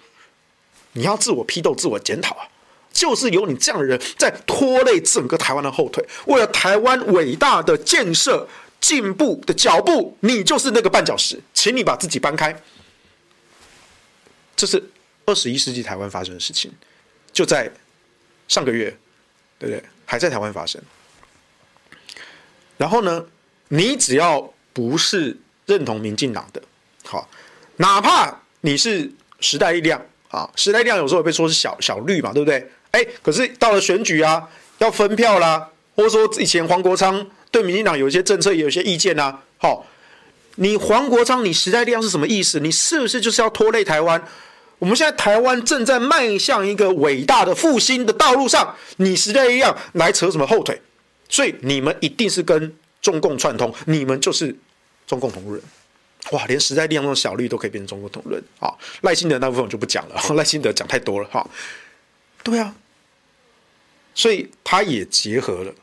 [0.92, 2.48] 你要自我批斗、自我检讨啊！
[2.92, 8.46] 就是有你这样的人在拖累整个台湾的后腿，为了台湾伟大的建设
[8.80, 12.54] 进步的脚步，你就是那个绊脚石，请你把自己搬开。
[14.56, 14.82] 这是
[15.26, 16.72] 二十一世纪台湾发生的事情，
[17.32, 17.70] 就在
[18.46, 18.96] 上个月，
[19.58, 19.82] 对不对？
[20.06, 20.80] 还在台湾发生。
[22.76, 23.26] 然后呢，
[23.68, 25.36] 你只要不是
[25.66, 26.62] 认同民进党的，
[27.04, 27.28] 好，
[27.76, 32.70] 哪怕你是时代力量啊，时代力量有时候被说是小小绿嘛，对不对？
[32.90, 34.48] 哎，可是到了选举啊，
[34.78, 39.86] 要分票啦，或者说以前黄国昌对民进党有一些政策也有一些意见啊，好。
[40.56, 42.60] 你黄国昌，你时代力量是什么意思？
[42.60, 44.22] 你是不是就是要拖累台湾？
[44.78, 50.80] 我们现在台湾正在迈向一个伟大的复兴的道路上，你时代力量来扯什么后腿？
[51.28, 54.54] 所以你们一定是跟中共串通，你们就是
[55.06, 55.62] 中共同路人。
[56.32, 58.72] 哇，连时代力量的小绿都可以变成中共同路人啊！
[59.02, 61.46] 赖清德那部分我就不讲了， 赖清德讲太多了哈。
[62.42, 62.74] 对啊，
[64.14, 65.74] 所以他也结合了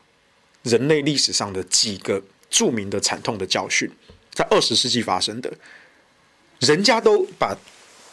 [0.63, 3.91] 人类历史上的几个著名的惨痛的教训，
[4.34, 5.51] 在二十世纪发生的，
[6.59, 7.55] 人家都把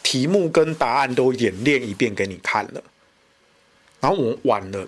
[0.03, 2.83] 题目跟答案都演练一遍给你看了，
[3.99, 4.87] 然后我们晚了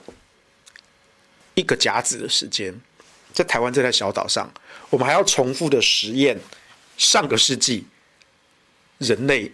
[1.55, 2.73] 一个甲子的时间，
[3.33, 4.51] 在台湾这台小岛上，
[4.89, 6.39] 我们还要重复的实验。
[6.97, 7.83] 上个世纪
[8.99, 9.51] 人类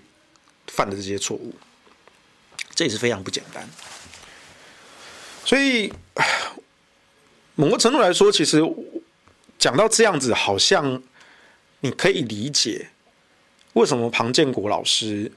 [0.68, 1.56] 犯的这些错误，
[2.76, 3.66] 这也是非常不简单。
[5.46, 5.94] 所以
[7.56, 8.62] 某个程度来说，其实
[9.58, 11.02] 讲到这样子，好像
[11.80, 12.90] 你可以理解
[13.74, 15.32] 为什么庞建国老师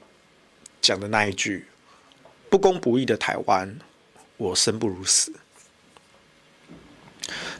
[0.81, 1.65] 讲的那一句
[2.49, 3.77] “不公不义的台湾，
[4.37, 5.33] 我生不如死”。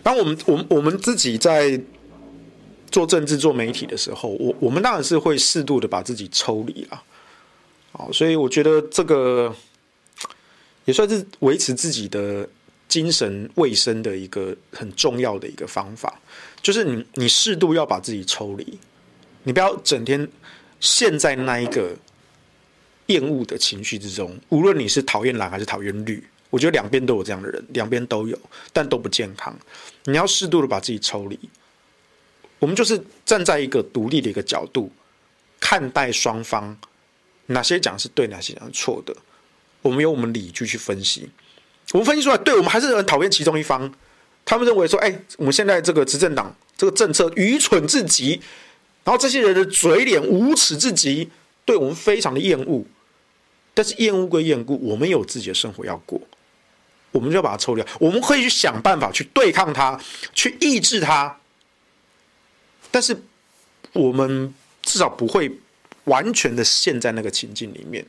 [0.03, 1.81] 当我们我们我们自己在。
[2.91, 7.01] 做政治、做媒体的时候，我我们当然是会适度的把自己抽离啊，
[7.93, 9.55] 好，所以我觉得这个
[10.83, 12.45] 也算是维持自己的
[12.89, 16.19] 精神卫生的一个很重要的一个方法，
[16.61, 18.79] 就是你你适度要把自己抽离，
[19.43, 20.27] 你不要整天
[20.79, 21.95] 陷在那一个
[23.07, 28.37] 厌恶的情绪之中，无论你是讨厌蓝还是讨厌绿，我觉得两边都有这样的人，两边都有，
[28.71, 29.57] 但都不健康，
[30.03, 31.39] 你要适度的把自己抽离。
[32.59, 34.91] 我们就是站在一个独立的一个角度
[35.59, 36.77] 看待双方，
[37.47, 39.15] 哪些讲是对，哪些讲是错的。
[39.81, 41.27] 我们有我们理据去分析，
[41.93, 43.91] 我们分析出来，对，我们还是很讨厌其中一方。
[44.45, 48.41] 他们认为说，哎，我们现在这个执政党这个政策愚蠢至极，
[49.03, 51.29] 然后这些人的嘴脸无耻至极，
[51.65, 52.85] 对我们非常的厌恶。
[53.73, 56.19] 但是厌恶归厌恶，我们有自己的生活要过，
[57.11, 57.85] 我们就要把它抽掉。
[58.01, 59.97] 我们可以去想办法去对抗它，
[60.33, 61.37] 去抑制它。
[62.91, 63.15] 但是，
[63.93, 65.49] 我们至少不会
[66.03, 68.05] 完全的陷在那个情境里面，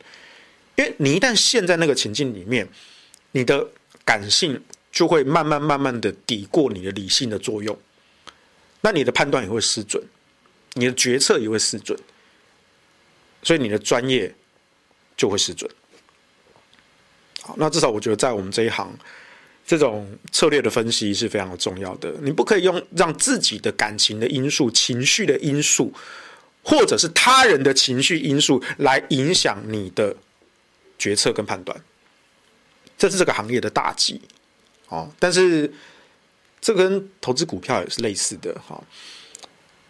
[0.74, 2.68] 因为你一旦陷在那个情境里面，
[3.30, 3.68] 你的
[4.05, 4.61] 感性
[4.93, 7.76] 就会慢慢慢慢的抵过你的理性的作用，
[8.82, 10.01] 那你的判断也会失准，
[10.74, 11.99] 你的决策也会失准，
[13.43, 14.32] 所以你的专业
[15.16, 15.68] 就会失准。
[17.40, 18.97] 好，那至少我觉得在我们这一行。
[19.64, 22.12] 这种策略的分析是非常重要的。
[22.20, 25.95] 你不可以用让自己的感情的因素、情绪的因素，
[26.64, 30.16] 或者是他人的情绪因素来影响你的
[30.99, 31.80] 决策跟判断。
[32.99, 34.20] 这是这个行业的大忌。
[34.93, 35.72] 哦，但是
[36.61, 38.55] 这跟投资股票也是类似的。
[38.61, 38.78] 哈，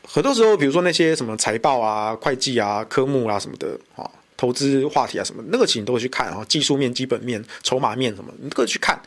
[0.06, 6.28] 很多时候，比如说那些什么财报啊、会计啊、科目啊什么的，哈，投资话题啊什么，那个请你都会去看。
[6.28, 9.00] 啊，技术面、基本面、筹码面什么，你都可以去看。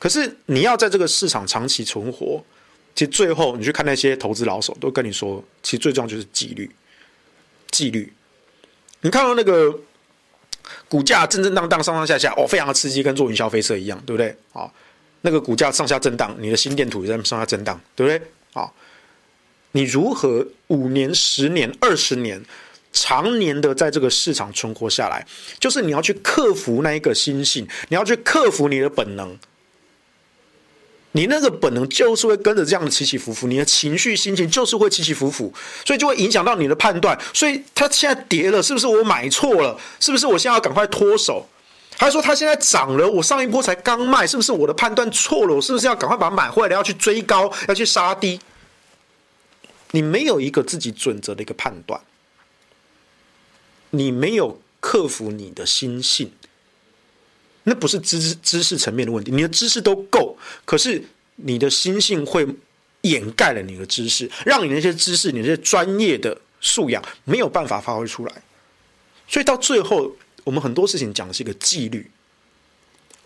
[0.00, 2.44] 可是你要在这个市场长期存活，
[2.96, 6.68] 其实最后你去看那些投资老手，都跟你说，其实最重要就是纪律，
[7.70, 8.12] 纪律。
[9.02, 9.78] 你看到那个
[10.88, 14.36] 股价震震荡荡、上上下下，哦，非常的刺激，跟坐云霄飞车一样，对不对？
[14.52, 14.70] 啊，
[15.22, 18.30] 那个股价上下震荡，你的心电图也在上下震荡，对不对？
[18.52, 18.70] 啊，
[19.72, 22.42] 你如何五年、十年、二十年，
[22.92, 25.26] 常年的在这个市场存活下来，
[25.58, 29.38] 就是你要去克服那一个心性，你要去克服你的本能。
[31.12, 35.52] 你那个本能就是会跟着这样的起起伏伏，你的情绪心情就是会起起伏伏，
[35.84, 37.18] 所以就会影响到你的判断。
[37.34, 39.76] 所以它现在跌了，是不是我买错了？
[39.98, 41.48] 是不是我现在要赶快脱手？
[42.00, 45.54] 还说它现在涨了，我上一波才刚卖，是不是我的判断错了？
[45.54, 48.40] 我是不是要赶快把它买回来，要去追高，要去杀低？
[49.90, 52.00] 你没有一个自己准则的一个判断，
[53.90, 56.32] 你没有克服你的心性。
[57.64, 61.04] 那不是知知识层面的问题，你的知识都够，可是
[61.36, 62.48] 你的心性会
[63.02, 68.32] 掩盖了你的知识，让你那些知识、你那些专业的素养没有办法发挥出来。
[69.28, 70.10] 所以到最后，
[70.44, 72.10] 我们很多事情讲的是一个纪律，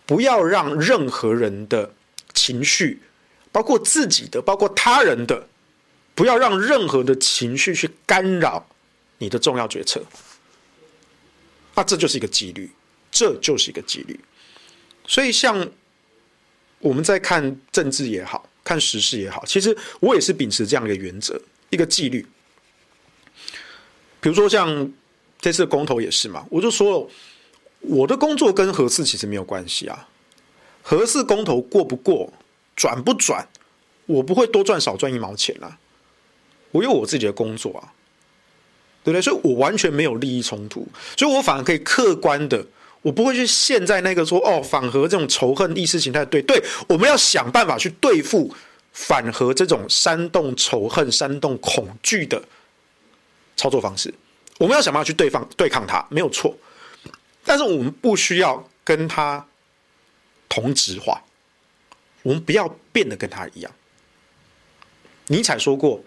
[0.07, 1.95] 不要让任何人的
[2.33, 3.03] 情绪，
[3.51, 5.49] 包括自己的、包括他人的，
[6.15, 8.67] 不要让任何的情绪去干扰
[9.19, 10.03] 你的重要决策。
[11.75, 12.71] 那这就是一个纪律。
[13.17, 14.19] 这就是一个纪律，
[15.07, 15.71] 所以像
[16.81, 21.41] 我们在看政治也好，看时事也好，其实我也是秉持这样一个原则，
[21.71, 22.27] 一个纪律。
[24.21, 24.93] 比如说像
[25.45, 27.09] 这次公投也是嘛，我就说了
[27.81, 30.09] 我的工作跟核四其实没有关系啊，
[30.81, 32.33] 核四公投过不过，
[32.75, 33.47] 转不转，
[34.07, 35.77] 我不会多赚少赚一毛钱啊，
[36.71, 37.93] 我有我自己的工作啊，
[39.05, 39.21] 对不对？
[39.21, 42.67] 所以我完全没有利益冲突，所以我反而可以客观的。
[43.03, 48.51] 我不会去陷在那个说哦反核这种仇恨意识形态，对对，我们要想办法去对付
[48.93, 52.43] 反核这种煽动仇恨、煽动恐惧的
[53.59, 54.15] 操作方式。
[54.59, 56.57] 我们要想办法去对抗对抗它，没有错。
[57.45, 59.47] 但是我们不需要跟他
[60.49, 61.23] 同质化，
[62.23, 63.73] 我们不要变得跟他一样。
[65.27, 66.05] 尼采说过：“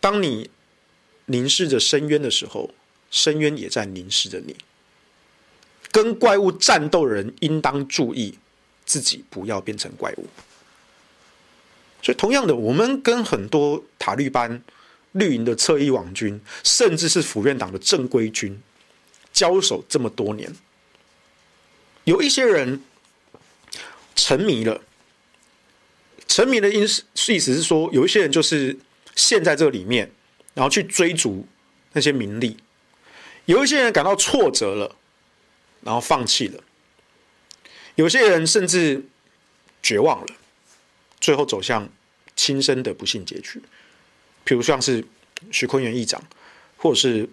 [0.00, 0.50] 当你
[1.26, 2.70] 凝视着深渊的时候，
[3.10, 4.56] 深渊也在凝视着你。”
[5.90, 8.38] 跟怪物战斗的人应当注意
[8.84, 10.26] 自己不要变成怪物。
[12.02, 14.62] 所以，同样的，我们跟很多塔利班、
[15.12, 18.60] 绿营的侧翼网军，甚至是府院党的正规军
[19.32, 20.54] 交手这么多年，
[22.04, 22.82] 有一些人
[24.14, 24.82] 沉迷了。
[26.28, 27.02] 沉迷的意思
[27.32, 28.78] 意思是说，有一些人就是
[29.16, 30.12] 陷在这里面，
[30.54, 31.44] 然后去追逐
[31.92, 32.56] 那些名利；
[33.46, 34.94] 有一些人感到挫折了，
[35.80, 36.62] 然后放弃了；
[37.96, 39.04] 有些人甚至
[39.82, 40.36] 绝望了，
[41.20, 41.88] 最后走向
[42.36, 43.60] 轻生的不幸结局。
[44.50, 45.04] 比如像是
[45.52, 46.20] 徐坤元议长，
[46.76, 47.28] 或者是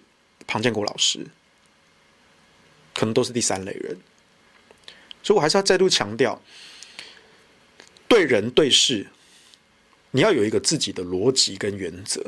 [0.46, 1.26] 庞建国老师，
[2.94, 3.98] 可能都是第三类人。
[5.24, 6.40] 所以我还是要再度强调。
[8.08, 9.08] 对人对事，
[10.12, 12.24] 你要有一个自己的逻辑跟原则，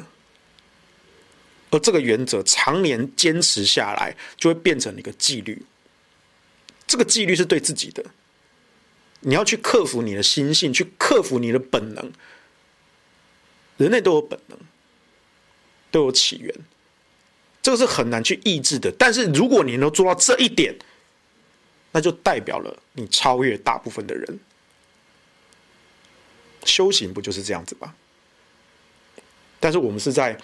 [1.70, 5.62] 而这个原则常年坚持下来，就会变成一个纪律。
[6.88, 8.04] 这个纪律是对自己的，
[9.20, 12.12] 你要去克服你的心性，去克服你的本能。
[13.78, 14.60] 人类都有本能，
[15.92, 16.54] 都有起源，
[17.62, 18.94] 这个是很难去抑制的。
[18.98, 20.76] 但是如果你能做到这一点，
[21.92, 24.40] 那就代表了你超越大部分的人。
[26.66, 27.96] 修行不就是这样子吗？
[29.60, 30.38] 但是我们是在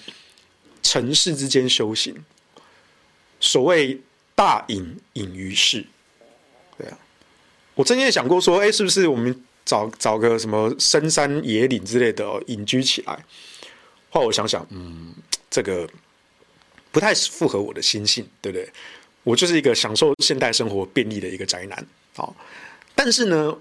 [0.82, 2.16] 尘世之间修行，
[3.40, 4.02] 所谓
[4.34, 5.86] 大隐隐于市，
[6.78, 6.98] 对啊。
[7.76, 13.26] 我曾经想过说，哎，是不是我们找找个什么深山野岭之类的隐居起来？
[14.10, 15.14] 后来我想想，嗯，
[15.56, 15.88] 这个
[16.92, 18.68] 不太符合我的心性，对不对？
[19.24, 21.88] 我就是一个享受现代生活便利的一个宅男，
[22.94, 23.58] 但是呢，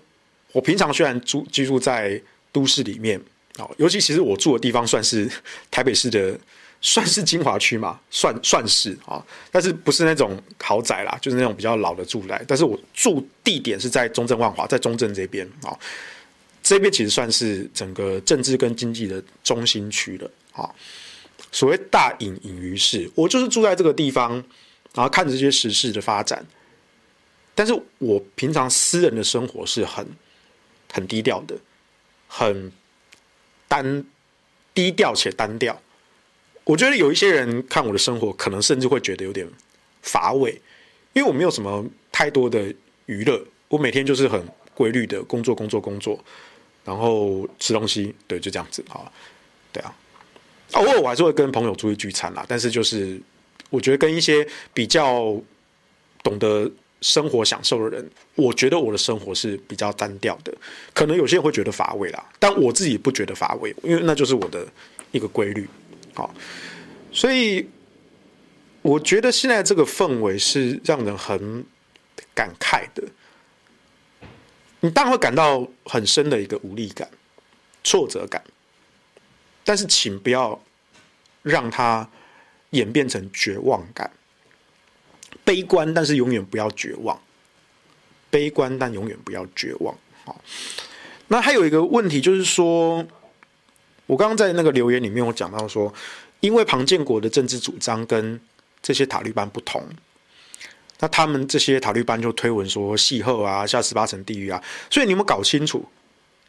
[0.51, 2.21] 我平常虽然住居住在
[2.51, 3.21] 都市里面，
[3.59, 5.31] 哦，尤其其实我住的地方算是
[5.71, 6.37] 台北市的，
[6.81, 12.45] 算是精华区嘛，算算是啊，但是不是那种豪宅啦，就是那种比较老的住宅。
[12.49, 15.79] 但是我住地点是在中正万华，在中正这边啊，
[16.61, 20.69] 这边其实算是整个政治跟经济的中心区了啊。
[21.55, 24.33] 所谓大隐隐于市，我就是住在这个地方，
[24.93, 26.45] 然后看着这些时事的发展。
[27.55, 30.05] 但是我平常私人的生活是很
[30.93, 31.57] 很低调的。
[32.27, 32.73] 很
[33.69, 34.05] 单
[34.75, 35.81] 低调且单调，
[36.65, 39.49] 我觉得有一些人看我的生活，可能甚至会觉得有点
[40.03, 40.61] 乏味，
[41.13, 42.75] 因为我没有什么太多的
[43.07, 44.45] 娱乐，我每天就是很
[44.75, 46.19] 规律的工作、工作、工作，
[46.85, 49.07] 然后吃东西，对，就这样子啊，
[49.73, 49.95] 对啊，
[50.73, 53.21] 偶尔我还是会跟朋友出去聚餐啦，但是就是
[53.71, 55.41] 我觉得跟一些比较
[56.23, 56.71] 懂得。
[57.01, 60.51] 生活享受的人，我觉得我的生活是比较单调的，
[60.95, 64.67] 可能有些人会觉得乏味啦，但我自己不觉得乏味，因为那就是我的
[65.13, 65.69] 一个规律。
[66.15, 66.35] 好，
[67.13, 67.69] 所以
[68.81, 71.63] 我觉得现在这个氛围是让人很
[72.35, 73.03] 感慨的。
[74.81, 77.07] 你当然会感到很深的一个无力感、
[77.83, 78.43] 挫折感，
[79.65, 80.61] 但是请不要
[81.43, 82.09] 让它
[82.71, 84.11] 演变成绝望感。
[85.45, 87.19] 悲观，但是永远不要绝望。
[88.31, 89.97] 悲观，但永远不要绝望。
[90.25, 90.41] 好，
[91.29, 93.07] 那还有一个问题就是说，
[94.07, 95.93] 我刚刚在那个留言里面，我讲到说，
[96.41, 98.41] 因为庞建国的政治主张跟
[98.83, 99.87] 这些塔利班不同，
[101.01, 105.85] 那他们这些塔利班就推文说戏后啊，下十八层地狱啊，所以你有没有搞清楚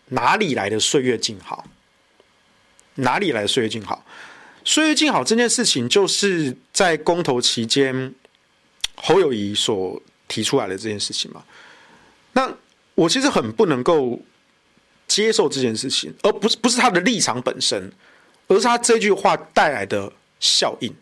[0.08, 1.66] 哪里来的岁月静好？
[2.96, 4.06] 哪里来岁月静好？
[4.64, 8.14] 岁月静好这件事情，就是在公投期间。
[8.98, 11.44] 侯友谊所提出来的这件事情嘛，
[12.32, 12.50] 那
[12.96, 14.18] 我其实很不能够
[15.06, 17.92] 接受这件事情，而不是不是他的立场本身，
[18.48, 20.96] 而是他这句话带来的效应。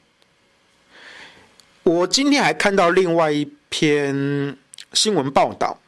[1.83, 4.57] 我今天还看到另外一篇
[4.93, 5.79] 新闻报道，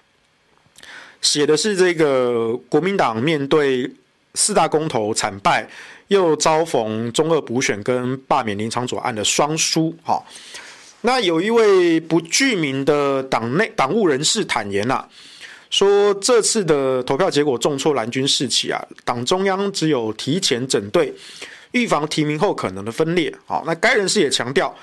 [1.21, 3.91] 写的是这个国民党面对
[4.35, 5.67] 四大公投惨败，
[6.07, 10.23] 又遭逢中二补选跟罢免林昶佐案的双输，哈。
[11.01, 15.09] 那有一位不具名的党内党务人士坦言呐、啊，
[15.69, 21.13] 说这次的投票结果重挫蓝军士气啊，党中央只有提前整队，
[21.73, 23.31] 预防提名后可能的分裂。
[23.45, 24.75] 好，那该人士也强调，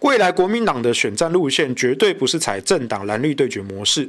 [0.00, 4.08] 未来国民党的选战路线绝对不是采政党蓝绿对决模式，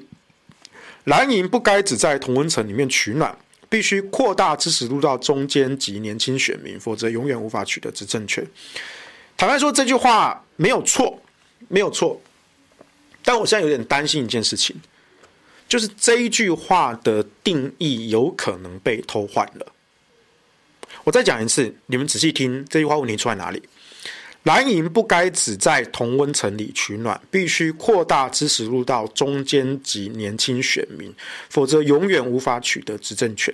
[1.04, 3.38] 蓝营不该只在同温层里面取暖，
[3.70, 8.46] 必须扩大支持度到中间及年轻选民，否则永远无法取得执政权。
[9.36, 11.22] 坦白说，这句话没有错，
[11.68, 12.22] 没有错。
[13.24, 14.76] 但我现在有点担心一件事情，
[15.68, 19.74] 就是这一句话的定义有可能被偷换了。
[21.04, 23.62] 我再讲一次，你们仔细听，这句话问题出在哪里？
[24.44, 31.14] 蓝营不该只在同温层里取暖，必须扩大支持度到中间及年轻选民，
[31.50, 33.54] 否则永远无法取得执政权。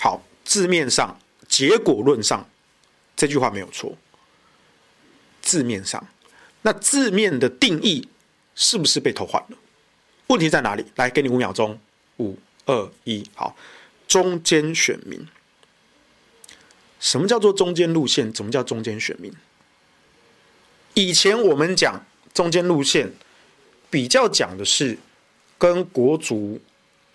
[0.00, 2.46] 好，字面上、结果论上，
[3.16, 3.96] 这句话没有错。
[5.40, 6.06] 字面上，
[6.60, 8.08] 那字面的定义
[8.54, 9.56] 是不是被偷换了？
[10.26, 10.84] 问题在哪里？
[10.96, 11.78] 来，给你五秒钟，
[12.18, 12.36] 五、
[12.66, 13.56] 二、一，好，
[14.06, 15.26] 中间选民。
[17.06, 18.32] 什么叫做中间路线？
[18.32, 19.32] 怎么叫中间选民？
[20.94, 22.04] 以前我们讲
[22.34, 23.12] 中间路线，
[23.88, 24.98] 比较讲的是
[25.56, 26.60] 跟国族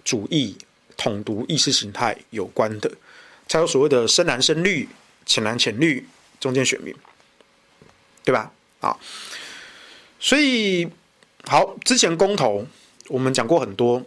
[0.05, 0.57] 主义、
[0.95, 2.89] 统独意识形态有关的，
[3.49, 4.87] 才有所谓的深蓝深绿、
[5.25, 6.07] 浅蓝浅绿
[6.39, 6.95] 中间选民，
[8.23, 8.49] 对吧？
[8.79, 8.97] 啊，
[10.21, 10.87] 所以
[11.43, 12.65] 好，之前公投
[13.09, 14.01] 我们讲过很多，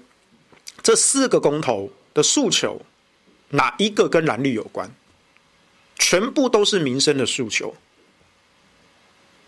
[0.82, 2.80] 这四个公投的诉求，
[3.50, 4.90] 哪一个跟蓝绿有关？
[5.96, 7.74] 全部都是民生的诉求，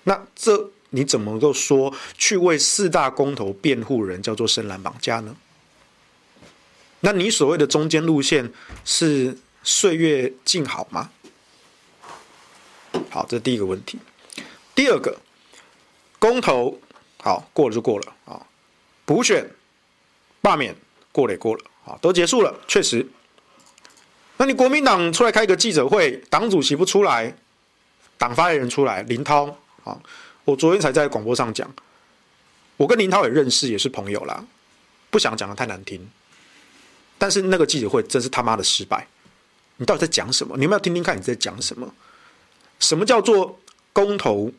[0.04, 5.36] 那这你怎么能够说去为四大公投辩护人叫做深蓝绑架呢？
[7.00, 8.52] 那你所谓的中间路线
[8.84, 11.10] 是岁月静好吗？
[13.10, 13.98] 好，这第一个问题。
[14.74, 15.18] 第二个，
[16.18, 16.80] 公投
[17.18, 18.46] 好过了就过了啊，
[19.04, 19.48] 补选、
[20.40, 20.74] 罢免
[21.12, 23.06] 过了也过了啊，都结束了，确实。
[24.38, 27.34] 那你国民党出来开一个记者会，党主席不出来，
[28.18, 29.98] 党发言人出来，林涛啊，
[30.44, 31.74] 我昨天才在广播上讲，
[32.76, 34.44] 我跟林涛也认识，也是朋友啦，
[35.08, 36.06] 不想讲的太难听，
[37.16, 39.06] 但是那个记者会真是他妈的失败，
[39.78, 40.54] 你到底在讲什么？
[40.58, 41.94] 你们要听听看你在讲什么？
[42.78, 43.58] 什么叫做
[43.94, 44.52] 公投、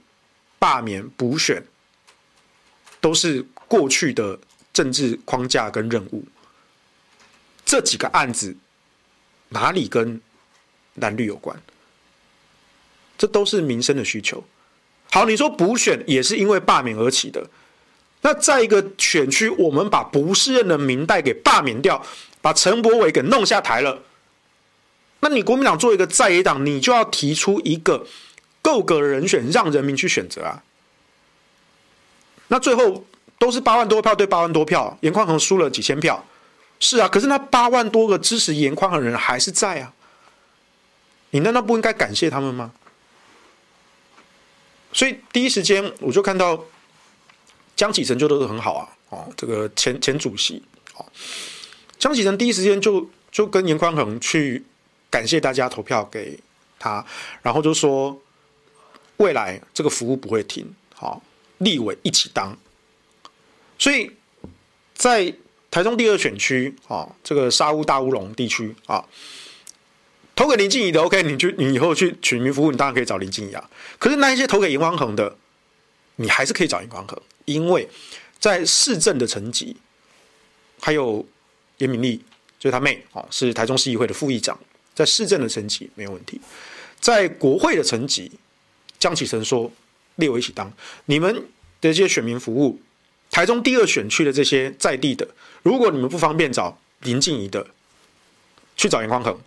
[0.58, 1.64] 罢免、补选，
[3.00, 4.40] 都是过去的
[4.74, 6.26] 政治框架跟任务，
[7.64, 8.58] 这几个案子。
[9.50, 10.22] 哪里跟
[10.96, 11.60] 蓝绿有关？
[13.18, 14.44] 这都是民生的需求。
[15.10, 17.50] 好，你说补选也是因为罢免而起的。
[18.22, 22.06] 那在一个选区，我们把不适任的民代给罢免掉，
[22.42, 24.04] 把陈柏伟给弄下台了。
[25.22, 28.06] 那你国民党作为一个在野党，你就要提出一个
[28.62, 30.64] 够格的人选，让人民去选择啊。
[32.50, 33.04] 那最后
[33.40, 36.24] 都是八万多票对八万多票，颜宽恒输了几千票。
[36.80, 39.92] 是啊，可是那八万多个支持颜宽恒的人还是在啊，
[41.32, 42.72] 你难道不应该感谢他们吗？
[44.94, 46.64] 所以第一时间我就看到
[47.76, 50.62] 江启臣就都是很好啊，哦，这个前前主席，
[50.96, 51.06] 哦，
[51.98, 54.64] 江启臣第一时间就就跟颜宽恒去
[55.10, 56.40] 感谢大家投票给
[56.78, 57.04] 他，
[57.42, 58.22] 然后就说
[59.18, 61.24] 未来这个服务不会停，好，
[61.58, 62.56] 立委一起当，
[63.80, 64.12] 所以
[64.94, 65.34] 在。
[65.78, 69.06] 台中第二选区啊，这个沙乌大乌龙地区啊，
[70.36, 73.70] 投给林静怡的 OK，你去你以后去取名服务，你当然可以找林静怡啊。
[74.00, 75.38] 可是那一些投给颜宽恒的，
[76.16, 77.88] 你还是可以找颜宽恒，因为
[78.40, 79.78] 在市政的层级，
[80.80, 81.24] 还有
[81.78, 82.24] 颜敏丽，
[82.58, 84.60] 就是他妹啊，是台中市议会的副议长，
[84.96, 86.42] 在市政的层级没有问题，
[87.00, 88.32] 在国会的层级，
[88.98, 89.72] 江启臣说
[90.16, 90.74] 列我一起当，
[91.06, 91.44] 你们的
[91.82, 92.82] 这些选民服务。
[93.30, 95.28] 台中第二选区的这些在地的，
[95.68, 97.68] 如果你们不方便找林静仪的，
[98.78, 99.38] 去找严宽恒，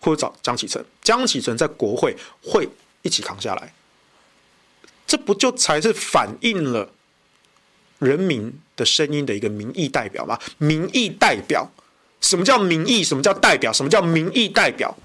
[0.00, 2.66] 或者找江启臣，江启臣在国会会
[3.02, 3.74] 一起扛下来，
[5.06, 6.90] 这不就才是反映了
[7.98, 10.40] 人民的声音的一个民意代表吗？
[10.56, 11.70] 民意代表，
[12.22, 13.04] 什么叫民意？
[13.04, 13.70] 什么叫代表？
[13.70, 14.96] 什么叫民意代表？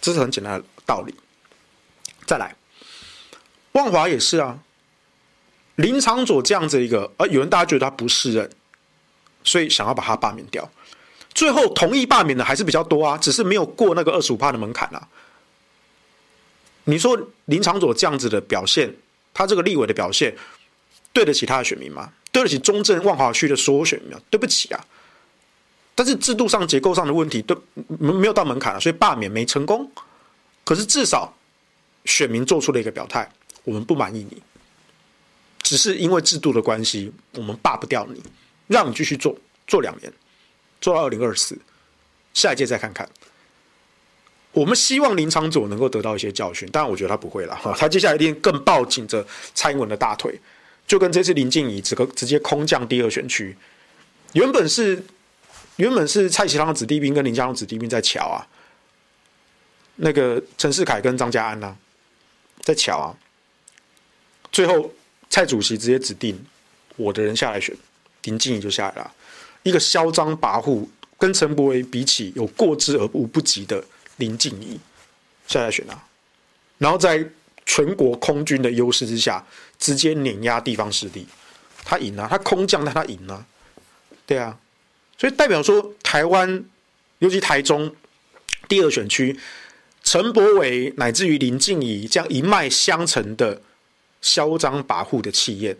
[0.00, 1.14] 这是很简单的道理。
[2.26, 2.56] 再来，
[3.70, 4.58] 万华也是啊。
[5.76, 8.50] 林昶佐这样子一个，而有人大家觉得他不适任，
[9.44, 10.68] 所以想要把他罢免掉。
[11.34, 15.08] 最后同意罢免的还是比较多啊，只是没有过那个二十五趴的门槛啊。
[16.84, 18.94] 你说林昶佐这样子的表现，
[19.34, 20.34] 他这个立委的表现，
[21.12, 22.12] 对得起他的选民吗？
[22.32, 24.20] 对得起中正万华区的所有选民吗？
[24.30, 24.82] 对不起啊。
[25.94, 27.60] 但是制度上、结构上的问题，都
[27.98, 29.90] 没有到门槛啊，所以罢免没成功。
[30.64, 31.34] 可是至少
[32.04, 33.30] 选民做出了一个表态，
[33.64, 34.42] 我们不满意你。
[35.66, 38.22] 只是因为制度的关系，我们罢不掉你，
[38.68, 39.36] 让你继续做，
[39.66, 40.12] 做两年，
[40.80, 41.58] 做到二零二四，
[42.32, 43.08] 下一届再看看。
[44.52, 50.38] 我们希望林昶佐能够得到一些教训，但我觉得他不会了哈，他接下来一定更抱紧着蔡英文的大腿，
[50.86, 53.56] 就跟这次林静怡这个直接空降第二选区，
[54.34, 55.04] 原本是
[55.74, 58.46] 原本是蔡其昌的子弟兵跟林佳龙子弟兵在乔啊，
[59.96, 61.76] 那个陈世凯跟张家安呐、
[62.60, 63.18] 在乔啊，
[64.52, 64.92] 最后
[65.28, 66.38] 蔡主席直接指定
[66.96, 67.76] 我的人下来选，
[68.22, 69.12] 林静仪就下来了，
[69.62, 70.86] 一个嚣张跋扈，
[71.18, 73.84] 跟陈柏惟比起有过之而无不及的
[74.16, 74.78] 林静仪
[75.46, 76.04] 下来选啊，
[76.78, 77.24] 然后在
[77.64, 79.44] 全国空军的优势之下，
[79.78, 81.26] 直接碾压地方势力，
[81.84, 83.46] 他赢了、啊，他空降但他赢了、啊，
[84.24, 84.58] 对啊。
[85.18, 86.64] 所以代表说，台湾，
[87.20, 87.94] 尤其台中
[88.68, 89.38] 第二选区，
[90.02, 93.62] 陈柏惟乃至于林静仪这样一脉相承的
[94.20, 95.76] 嚣张跋扈的气焰，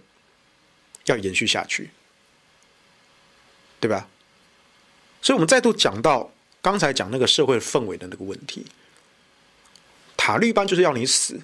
[1.07, 1.91] 要延续下去，
[3.81, 4.09] 对吧？
[5.23, 6.33] 所以我们再度讲到
[6.63, 8.67] 刚才讲那个社会氛围的那个问题，
[10.17, 11.41] 塔绿班就是要你死。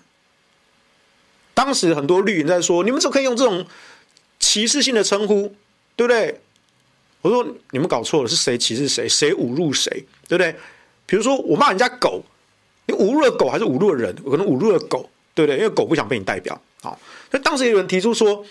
[1.55, 3.67] 当时很多绿营在说，你们怎么可以用这种
[4.39, 5.55] 歧视性的称呼，
[5.97, 6.41] 对不对？
[7.21, 9.91] 我说你们搞错了，是谁歧视谁，谁侮辱谁，
[10.29, 10.57] 对不对？
[11.07, 12.25] 比如说我骂人家狗，
[12.87, 14.17] 你侮辱了狗还是侮辱了人？
[14.25, 15.59] 我可能侮辱了狗，对不对？
[15.59, 16.61] 因为狗不想被你代表。
[16.83, 16.99] 好，
[17.31, 18.45] 那当时有人提出说，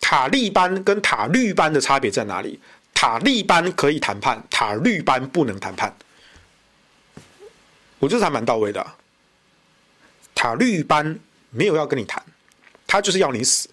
[0.00, 2.60] 塔利班跟塔绿班的差别在哪里？
[2.94, 5.94] 塔利班可以谈判，塔绿班不能谈判。
[7.98, 8.86] 我觉得还蛮到位的。
[10.34, 11.18] 塔绿班
[11.50, 12.22] 没有要跟你谈，
[12.86, 13.68] 他就是要你死。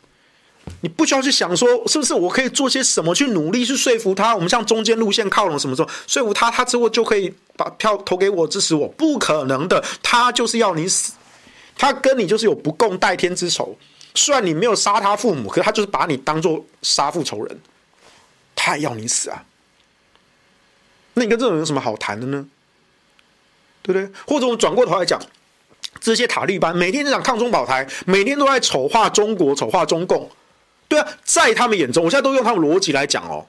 [0.81, 8.87] 你不需要去想说是不是我可以做些什么去努力去说服他，我们向中间路线靠拢，什么时候说服他，他之后就可以把票投给我支持我？
[8.87, 11.13] 不可能的，他就是要你死，
[11.77, 13.77] 他跟你就是有不共戴天之仇。
[14.13, 17.59] 虽然你没有杀他父母，可他就是把你当做杀父仇人，
[18.55, 19.43] 他也要你死啊！
[21.15, 22.47] 那你跟这种人有什么好谈的呢？
[23.81, 24.09] 对不对？
[24.25, 25.21] 或者我们转过头来讲，
[25.99, 30.29] 这些塔利班每天在讲抗中保台，每天都在丑化中国、丑化中共。
[30.87, 33.45] 对啊，在他们眼中，我现在都用他们逻辑来讲哦，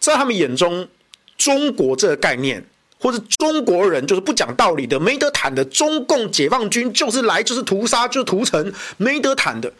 [0.00, 0.88] 在他们眼中，
[1.36, 2.64] 中国这个概念，
[3.02, 9.72] 或者中国人就是不讲道理的、没得谈的，中共解放军就是来就是屠杀就是屠城，没得谈的。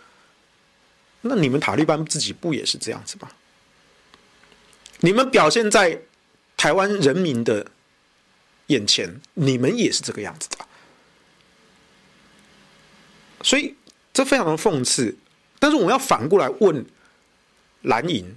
[1.21, 3.31] 那你们塔利班自己不也是这样子吗？
[4.99, 6.03] 你们表现在
[6.57, 7.69] 台湾人民的
[8.67, 10.59] 眼前，你们也是这个样子的。
[13.43, 13.77] 所以
[14.13, 15.17] 这非常的讽刺。
[15.61, 16.85] 但是我们要反过来问
[17.83, 18.37] 蓝营，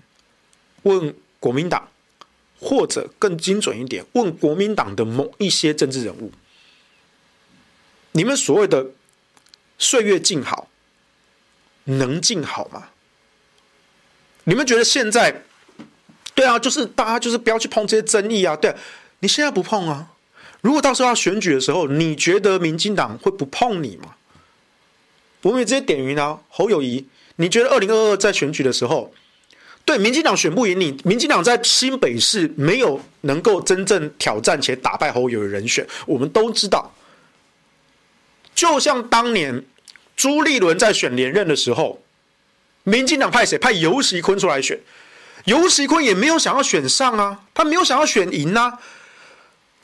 [0.83, 1.87] 问国民党，
[2.67, 6.31] 或者更精准一点，问国民党的某一些政治人物：
[8.13, 8.87] 你们所谓的
[9.77, 10.67] 岁月静好，
[11.83, 12.89] 能静好吗？
[14.45, 15.43] 你们觉得现在，
[16.33, 18.55] 对啊，就是大家就是不要去碰这些争议啊。
[18.55, 18.75] 对，
[19.19, 20.13] 你现在不碰啊，
[20.61, 24.15] 如果到时候要选举的时候，你觉得民进党会不碰你吗？
[25.43, 27.05] 我们直接点名啊，侯友宜。
[27.35, 29.13] 你觉得二零二二在选举的时候，
[29.85, 36.91] 对民进党选不赢你，民进党在新北市没有能够真正挑战且打败侯友的人选，我们都知道。
[38.55, 39.63] 就像当年
[40.17, 42.01] 朱立伦在选连任的时候，
[42.83, 43.59] 民进党派谁？
[43.59, 44.79] 派游锡堃出来选，
[45.43, 48.79] 游锡堃也没有想要选上啊，他没有想要选赢啊，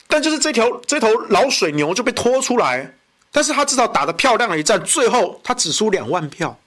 [0.08, 2.96] 但就是这条这头老水牛就被拖出来，
[3.30, 6.58] 但是他至少打得漂亮的一战，最后他只输两万票。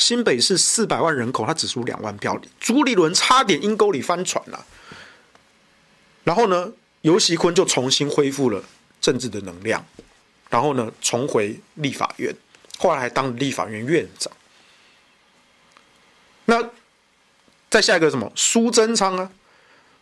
[0.00, 4.66] 新北市四百万人口，他只输两万票，朱立伦差点阴沟里翻船了。
[6.24, 6.72] 然后呢，
[7.02, 8.64] 游锡堃就重新恢复了
[9.00, 9.84] 政治的能量，
[10.48, 12.34] 然后呢，重回立法院，
[12.78, 14.32] 后来还当立法院院长。
[16.46, 16.70] 那
[17.68, 18.32] 再下一个什么？
[18.34, 19.30] 苏贞昌啊，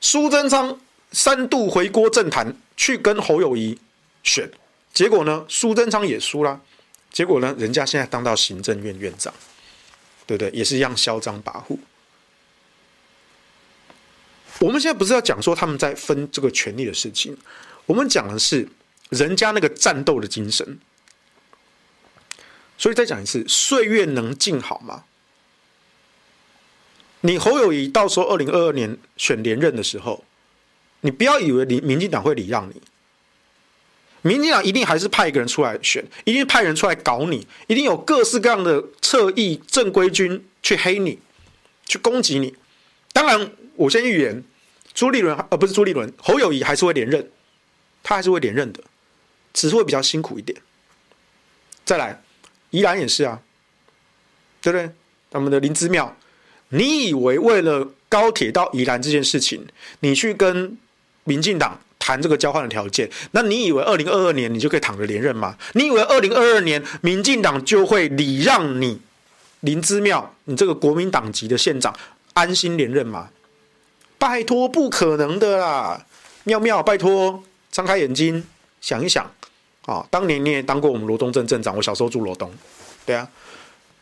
[0.01, 0.79] 苏贞昌
[1.11, 3.79] 三度回锅政坛，去跟侯友宜
[4.23, 4.49] 选，
[4.95, 6.61] 结果呢，苏贞昌也输了。
[7.11, 9.35] 结果呢，人家现在当到行政院院长。
[10.29, 10.51] 对不对？
[10.51, 11.79] 也是一样嚣张跋扈。
[14.61, 17.35] 我们现在不是要讲说他们在分这个权力的事情，
[17.87, 18.69] 我们讲的是
[19.09, 20.79] 人家那个战斗的精神。
[22.77, 25.05] 所以再讲一次，岁月能静好吗？
[27.23, 30.25] 你侯友宜到时候二零二二年选连任的时候，
[31.01, 32.83] 你不要以为你民进党会礼让你。
[34.23, 41.19] 民进党一定还是派一个人出来选，一定派人出来搞你，一定有各式各样的侧翼正规军去黑你，
[41.87, 42.57] 去攻击你。
[43.13, 44.43] 当然，我先预言，
[44.93, 47.31] 朱立伦呃不是朱立伦，侯友谊还是会连任，
[48.03, 48.83] 他还是会连任的，
[49.53, 50.61] 只是会比较辛苦一点。
[51.85, 52.23] 再来，
[52.71, 53.41] 宜兰也是啊，
[54.61, 54.91] 对不对？
[55.31, 56.17] 他们的林姿妙，
[56.71, 59.67] 你以为为了高铁到宜兰这件事情，
[60.01, 60.77] 你去跟
[61.25, 61.81] 民进党？
[62.09, 65.55] 谈这个交换的条件，那你以为二零二二年你就可以躺着连任吗？
[65.75, 68.99] 你以为二零二二年民进党就会礼让你
[69.61, 71.95] 林之妙，你这个国民党籍的县长
[72.33, 73.29] 安心连任吗？
[74.17, 76.07] 拜托，不可能的啦！
[76.45, 78.43] 妙妙，拜托，张开眼睛
[78.81, 79.31] 想一想
[79.85, 80.07] 啊！
[80.11, 82.51] 当年你也当过我们罗东镇镇长，我小时候住罗东，
[83.05, 83.29] 对啊。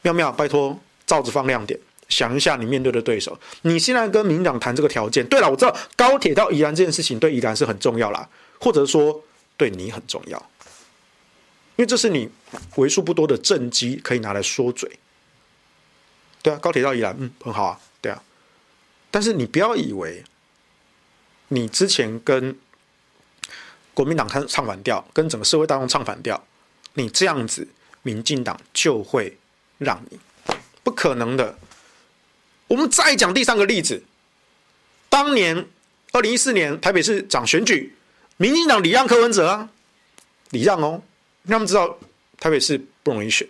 [0.02, 1.76] 妙妙，拜托，罩子放亮点，
[2.09, 3.38] 想一下你面对的对手。
[3.62, 8.28] 你现在跟民党谈这个条件，对了，我知道高铁到宜兰这件事情对宜兰是很重要啦，
[8.61, 9.22] 或者说
[9.57, 10.38] 对你很重要，
[11.76, 12.28] 因为这是你
[12.76, 14.98] 为数不多的政绩可以拿来说嘴。
[16.42, 18.22] 对啊，高铁到宜兰，嗯，很好啊，对啊。
[19.11, 20.22] 但是你不要以为，
[21.48, 22.57] 你之前跟
[23.94, 26.46] 国民党唱唱反调，跟整个社会大众唱反调，
[26.94, 27.66] 你这样子，
[28.02, 29.36] 民进党就会
[29.78, 30.20] 让你，
[30.84, 31.59] 不可能的。
[32.69, 34.03] 我们再讲第三个例子，
[35.09, 35.67] 当年
[36.12, 37.95] 二零一四年台北市长选举，
[38.37, 39.69] 民进党礼让柯文哲啊，
[40.51, 41.03] 礼让哦，
[41.45, 41.99] 让他们知道
[42.39, 43.47] 台北市不容易选。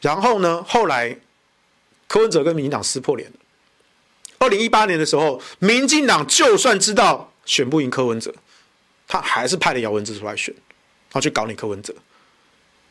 [0.00, 1.18] 然后呢，后来。
[2.10, 3.30] 柯文哲跟民进党撕破脸。
[4.38, 8.34] 二零一八年的时候，民进党就算知道选不赢柯文哲，
[9.06, 11.94] 他还是派了姚文智出来选，然后去搞你柯文哲。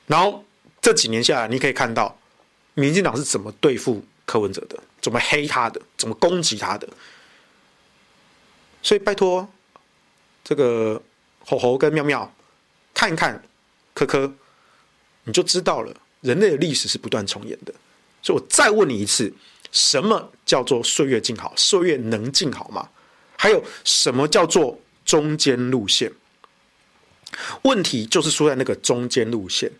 [0.05, 0.45] 然后
[0.79, 2.15] 这几年下来，你可以看到
[2.75, 6.87] 民进党是怎么对付柯文哲的，怎么黑他的，怎么攻击他的。
[8.83, 9.47] 所以拜托
[10.43, 11.01] 这个
[11.43, 12.31] 猴猴跟妙妙
[12.93, 13.41] 看一看
[13.93, 14.31] 柯柯，
[15.23, 17.73] 你就知道了，人类的历史是不断重演的。
[18.21, 19.33] 所以我再问你一次，
[19.71, 21.53] 什么叫做岁月静好？
[21.55, 22.89] 岁月能静好吗？
[23.37, 26.11] 还有什么叫做中间路线？
[27.63, 29.71] 问题就是出在那个中间路线。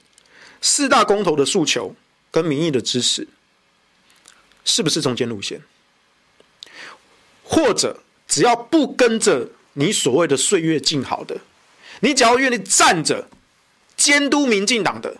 [0.61, 1.93] 四大公投的诉求
[2.31, 3.27] 跟民意的支持，
[4.67, 5.61] 是不是中间路线？
[7.43, 11.39] 或者只要不跟着你所谓的岁月静好的，
[12.01, 13.29] 你只要愿意站着
[13.95, 15.15] 监督民进党的，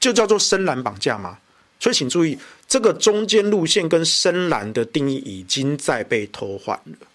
[0.00, 1.38] 就叫做深蓝绑架吗？
[1.78, 7.06] 所以，请注意，这个中间路线跟深蓝的定义已经在被偷换了，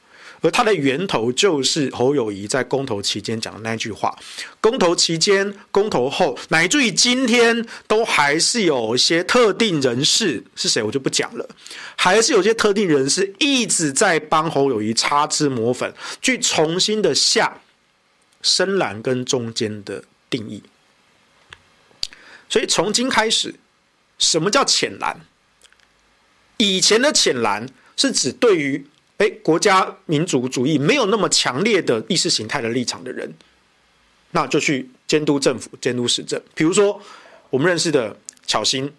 [0.42, 4.18] 而它的源头就是侯友宜在公投期间讲的那句话。
[4.62, 11.50] 公投期间、公投后，乃至于今天，都还是有一些特定人士是谁，我就不讲了，
[11.96, 17.62] 还是有些特定人士一直在帮侯友宜擦脂抹粉，去重新的下
[18.42, 20.64] 深蓝跟中间的定义。
[22.50, 23.56] 所以，从今开始。
[24.20, 25.22] 什么叫浅蓝？
[26.58, 28.88] 以前的浅蓝是指对于
[29.18, 33.34] 诶国家民族主义没有那么强烈的意识形态的立场的人，
[34.32, 36.42] 那就去监督政府、监督市政。
[36.54, 37.02] 比如说
[37.50, 38.16] 我们认识的
[38.46, 38.92] 巧芯。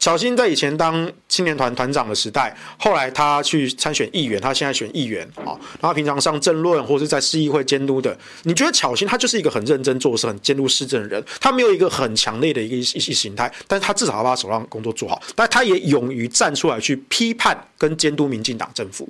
[0.00, 5.58] 巧芯在以前当青年团团长的时代，后来他去参选议员，他现在选议员啊。
[5.80, 11.24] 然后平常上政论或是在市议会监督的，你觉得巧芯他就是一个很认真做事、很监督市政的人？
[11.40, 15.20] 他没有一个很强烈的一个意识形态，但是他至少要把手上工作做好。
[15.34, 19.08] 但他也勇于站出来去批判跟监督民进党政府。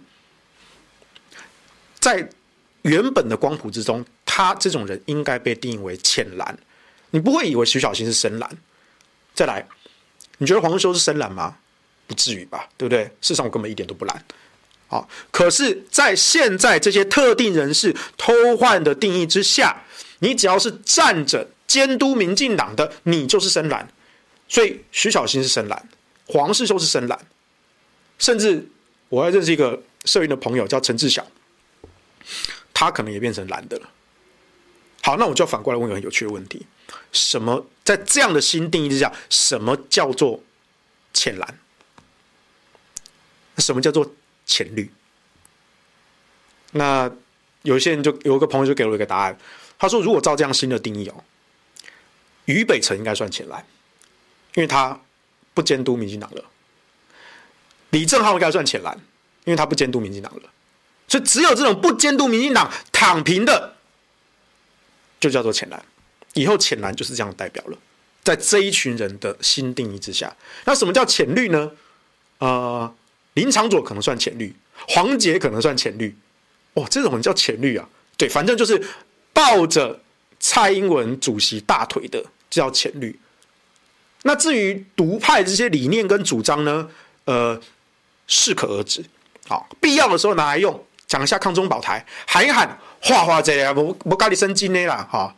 [1.99, 2.29] 在
[2.83, 6.59] 原本的光谱之中，他这种人应该被定义为浅蓝。
[7.11, 8.51] 你不会以为徐小新是深蓝。
[9.35, 9.67] 再来。
[10.41, 11.57] 你觉得黄修是深蓝吗？
[12.07, 13.03] 不至于吧，对不对？
[13.21, 14.25] 事实上，我根本一点都不蓝。
[14.87, 19.83] 好，可是，在现在这些特定人士偷换的定义之下，
[20.21, 23.89] 你只要是站着监督民进党的，你就是深蓝。
[24.49, 25.89] 所以，徐小新是深蓝，
[26.27, 27.19] 黄世修是深蓝，
[28.17, 28.65] 甚至
[29.09, 31.27] 我还认识一个社运的朋友叫陈志晓，
[32.79, 33.91] 他可能也变成蓝的了。
[35.03, 36.65] 好，那我就反过来问一个很有趣的问题。
[37.11, 40.41] 什么在这样的新定义之下，什么叫做
[41.13, 41.59] 浅蓝？
[43.57, 44.15] 什么叫做
[44.47, 44.93] 浅绿？
[46.71, 47.11] 那
[47.63, 49.37] 有些人就有一个朋友就给了我一个答案，
[49.77, 51.25] 他说：“如果照这样新的定义哦，
[52.45, 53.67] 于北辰应该算浅蓝，
[54.55, 55.01] 因为他
[55.53, 56.45] 不监督民进党了；
[57.91, 58.97] 李正浩应该算浅蓝，
[59.47, 60.53] 因为他不监督民进党了。
[61.09, 63.75] 所以只有这种不监督民进党躺平的，
[65.19, 65.85] 就叫做浅蓝。”
[66.35, 67.77] 以后浅蓝就是这样代表了，
[68.23, 70.37] 在这一群人的新定义之下，
[70.67, 71.73] 那什么叫浅绿呢？
[72.39, 72.95] 呃，
[73.35, 74.55] 林长佐可能算浅绿，
[74.87, 76.17] 黄杰可能算浅绿，
[76.75, 77.89] 哦，这种人叫浅绿啊。
[78.17, 78.81] 对，反正就是
[79.33, 80.01] 抱着
[80.39, 83.19] 蔡英文主席大腿的叫浅绿。
[84.23, 86.89] 那至于独派这些理念跟主张呢，
[87.25, 87.61] 呃，
[88.29, 89.05] 适可而止，
[89.49, 95.35] 好，必要的时候拿来用，讲一下抗中保台，喊一喊，画画这样，我我咖喱生金的啦，哈。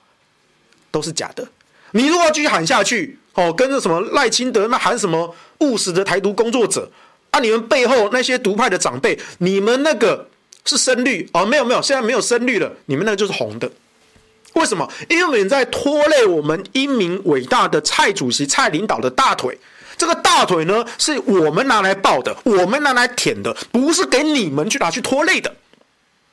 [0.93, 1.47] 都是假的。
[1.93, 6.91] 你如果继续喊下去，哦，跟着什么赖清德那喊什么务实的台独工作者
[7.31, 10.29] 啊，你们背后那些独派的长辈，你们那个
[10.65, 13.71] 是深绿哦，没有没有，现在没有深绿了，你们那个就是红的。
[14.55, 14.91] 为什么？
[15.09, 19.57] 因为你在拖累我们英明伟大的蔡主席、蔡领导的大腿，
[19.97, 25.55] 这个大腿呢，是我们拿来抱的，我们拿来舔的，不是给你们去拿去拖累的，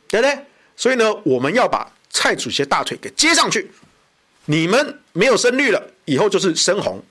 [0.09, 0.37] 对不对？
[0.75, 3.71] 所以呢，我们要把蔡主席的大腿给接上去。
[4.45, 7.03] 你们没有深绿了，以后就是深红，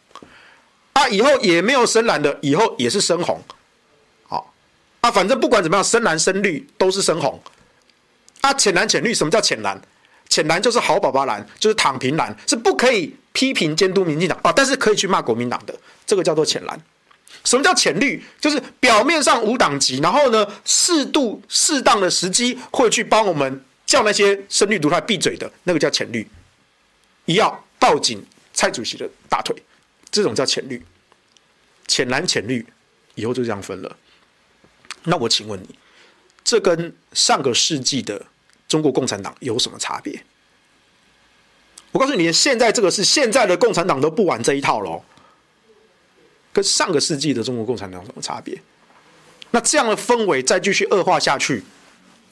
[0.95, 3.39] 啊，以后也没有深蓝的，以后也是深红，
[4.27, 4.55] 好，
[5.03, 7.39] 啊，反正不管怎么样，深蓝深绿都是深红，
[8.41, 9.79] 啊，浅蓝浅绿，什么叫浅蓝？
[10.31, 16.81] 浅蓝就是好宝宝蓝，就是躺平蓝，是不可以批评监督民进党啊，但是可以去骂国民党的，这个叫做浅蓝。
[17.45, 18.23] 什么叫浅绿？
[18.41, 26.27] 就是表面上无党籍，然后呢，适度适当的时机会去帮我们叫那些深绿独派闭嘴的，那个叫浅绿。
[27.27, 29.55] 一样抱紧蔡主席的大腿，
[30.11, 30.83] 这种叫浅绿。
[31.87, 32.67] 浅蓝浅绿，
[33.15, 33.97] 以后就这样分了。
[35.05, 35.79] 那我请问你，
[36.43, 38.27] 这跟上个世纪的
[38.67, 40.21] 中国共产党有什么差别？
[41.93, 45.05] 我告诉你，现在这个是现在的共产党都不玩这一套喽。
[46.57, 48.59] 跟上个世纪的中国共产党有什么差别？
[49.51, 51.63] 那这样的氛围再继续恶化下去，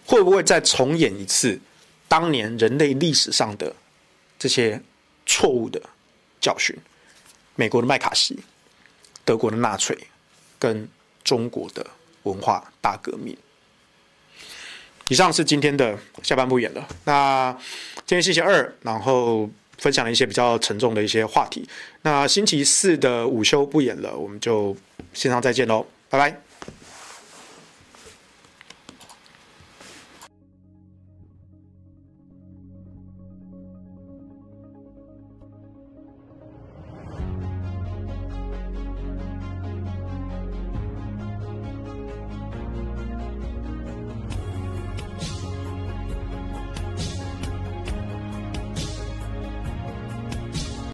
[0.07, 1.61] 会不会再重演一次
[2.09, 3.77] 当年人类历史上的
[4.39, 4.81] 这些
[5.27, 5.79] 错误的
[6.41, 6.75] 教训？
[7.55, 8.39] 美国的麦卡锡、
[9.27, 9.95] 德国的纳粹，
[10.59, 10.89] 跟
[11.23, 11.87] 中国的
[12.23, 13.37] 文化大革命。
[15.09, 16.89] 以上是今天的下半部演了。
[17.05, 17.55] 那
[18.07, 21.69] 今天星期二，然后分享了一些比较沉重的一些话题。
[22.05, 24.77] 那星期四的午休不演了，我们就
[25.15, 26.54] 线上再见喽，拜拜。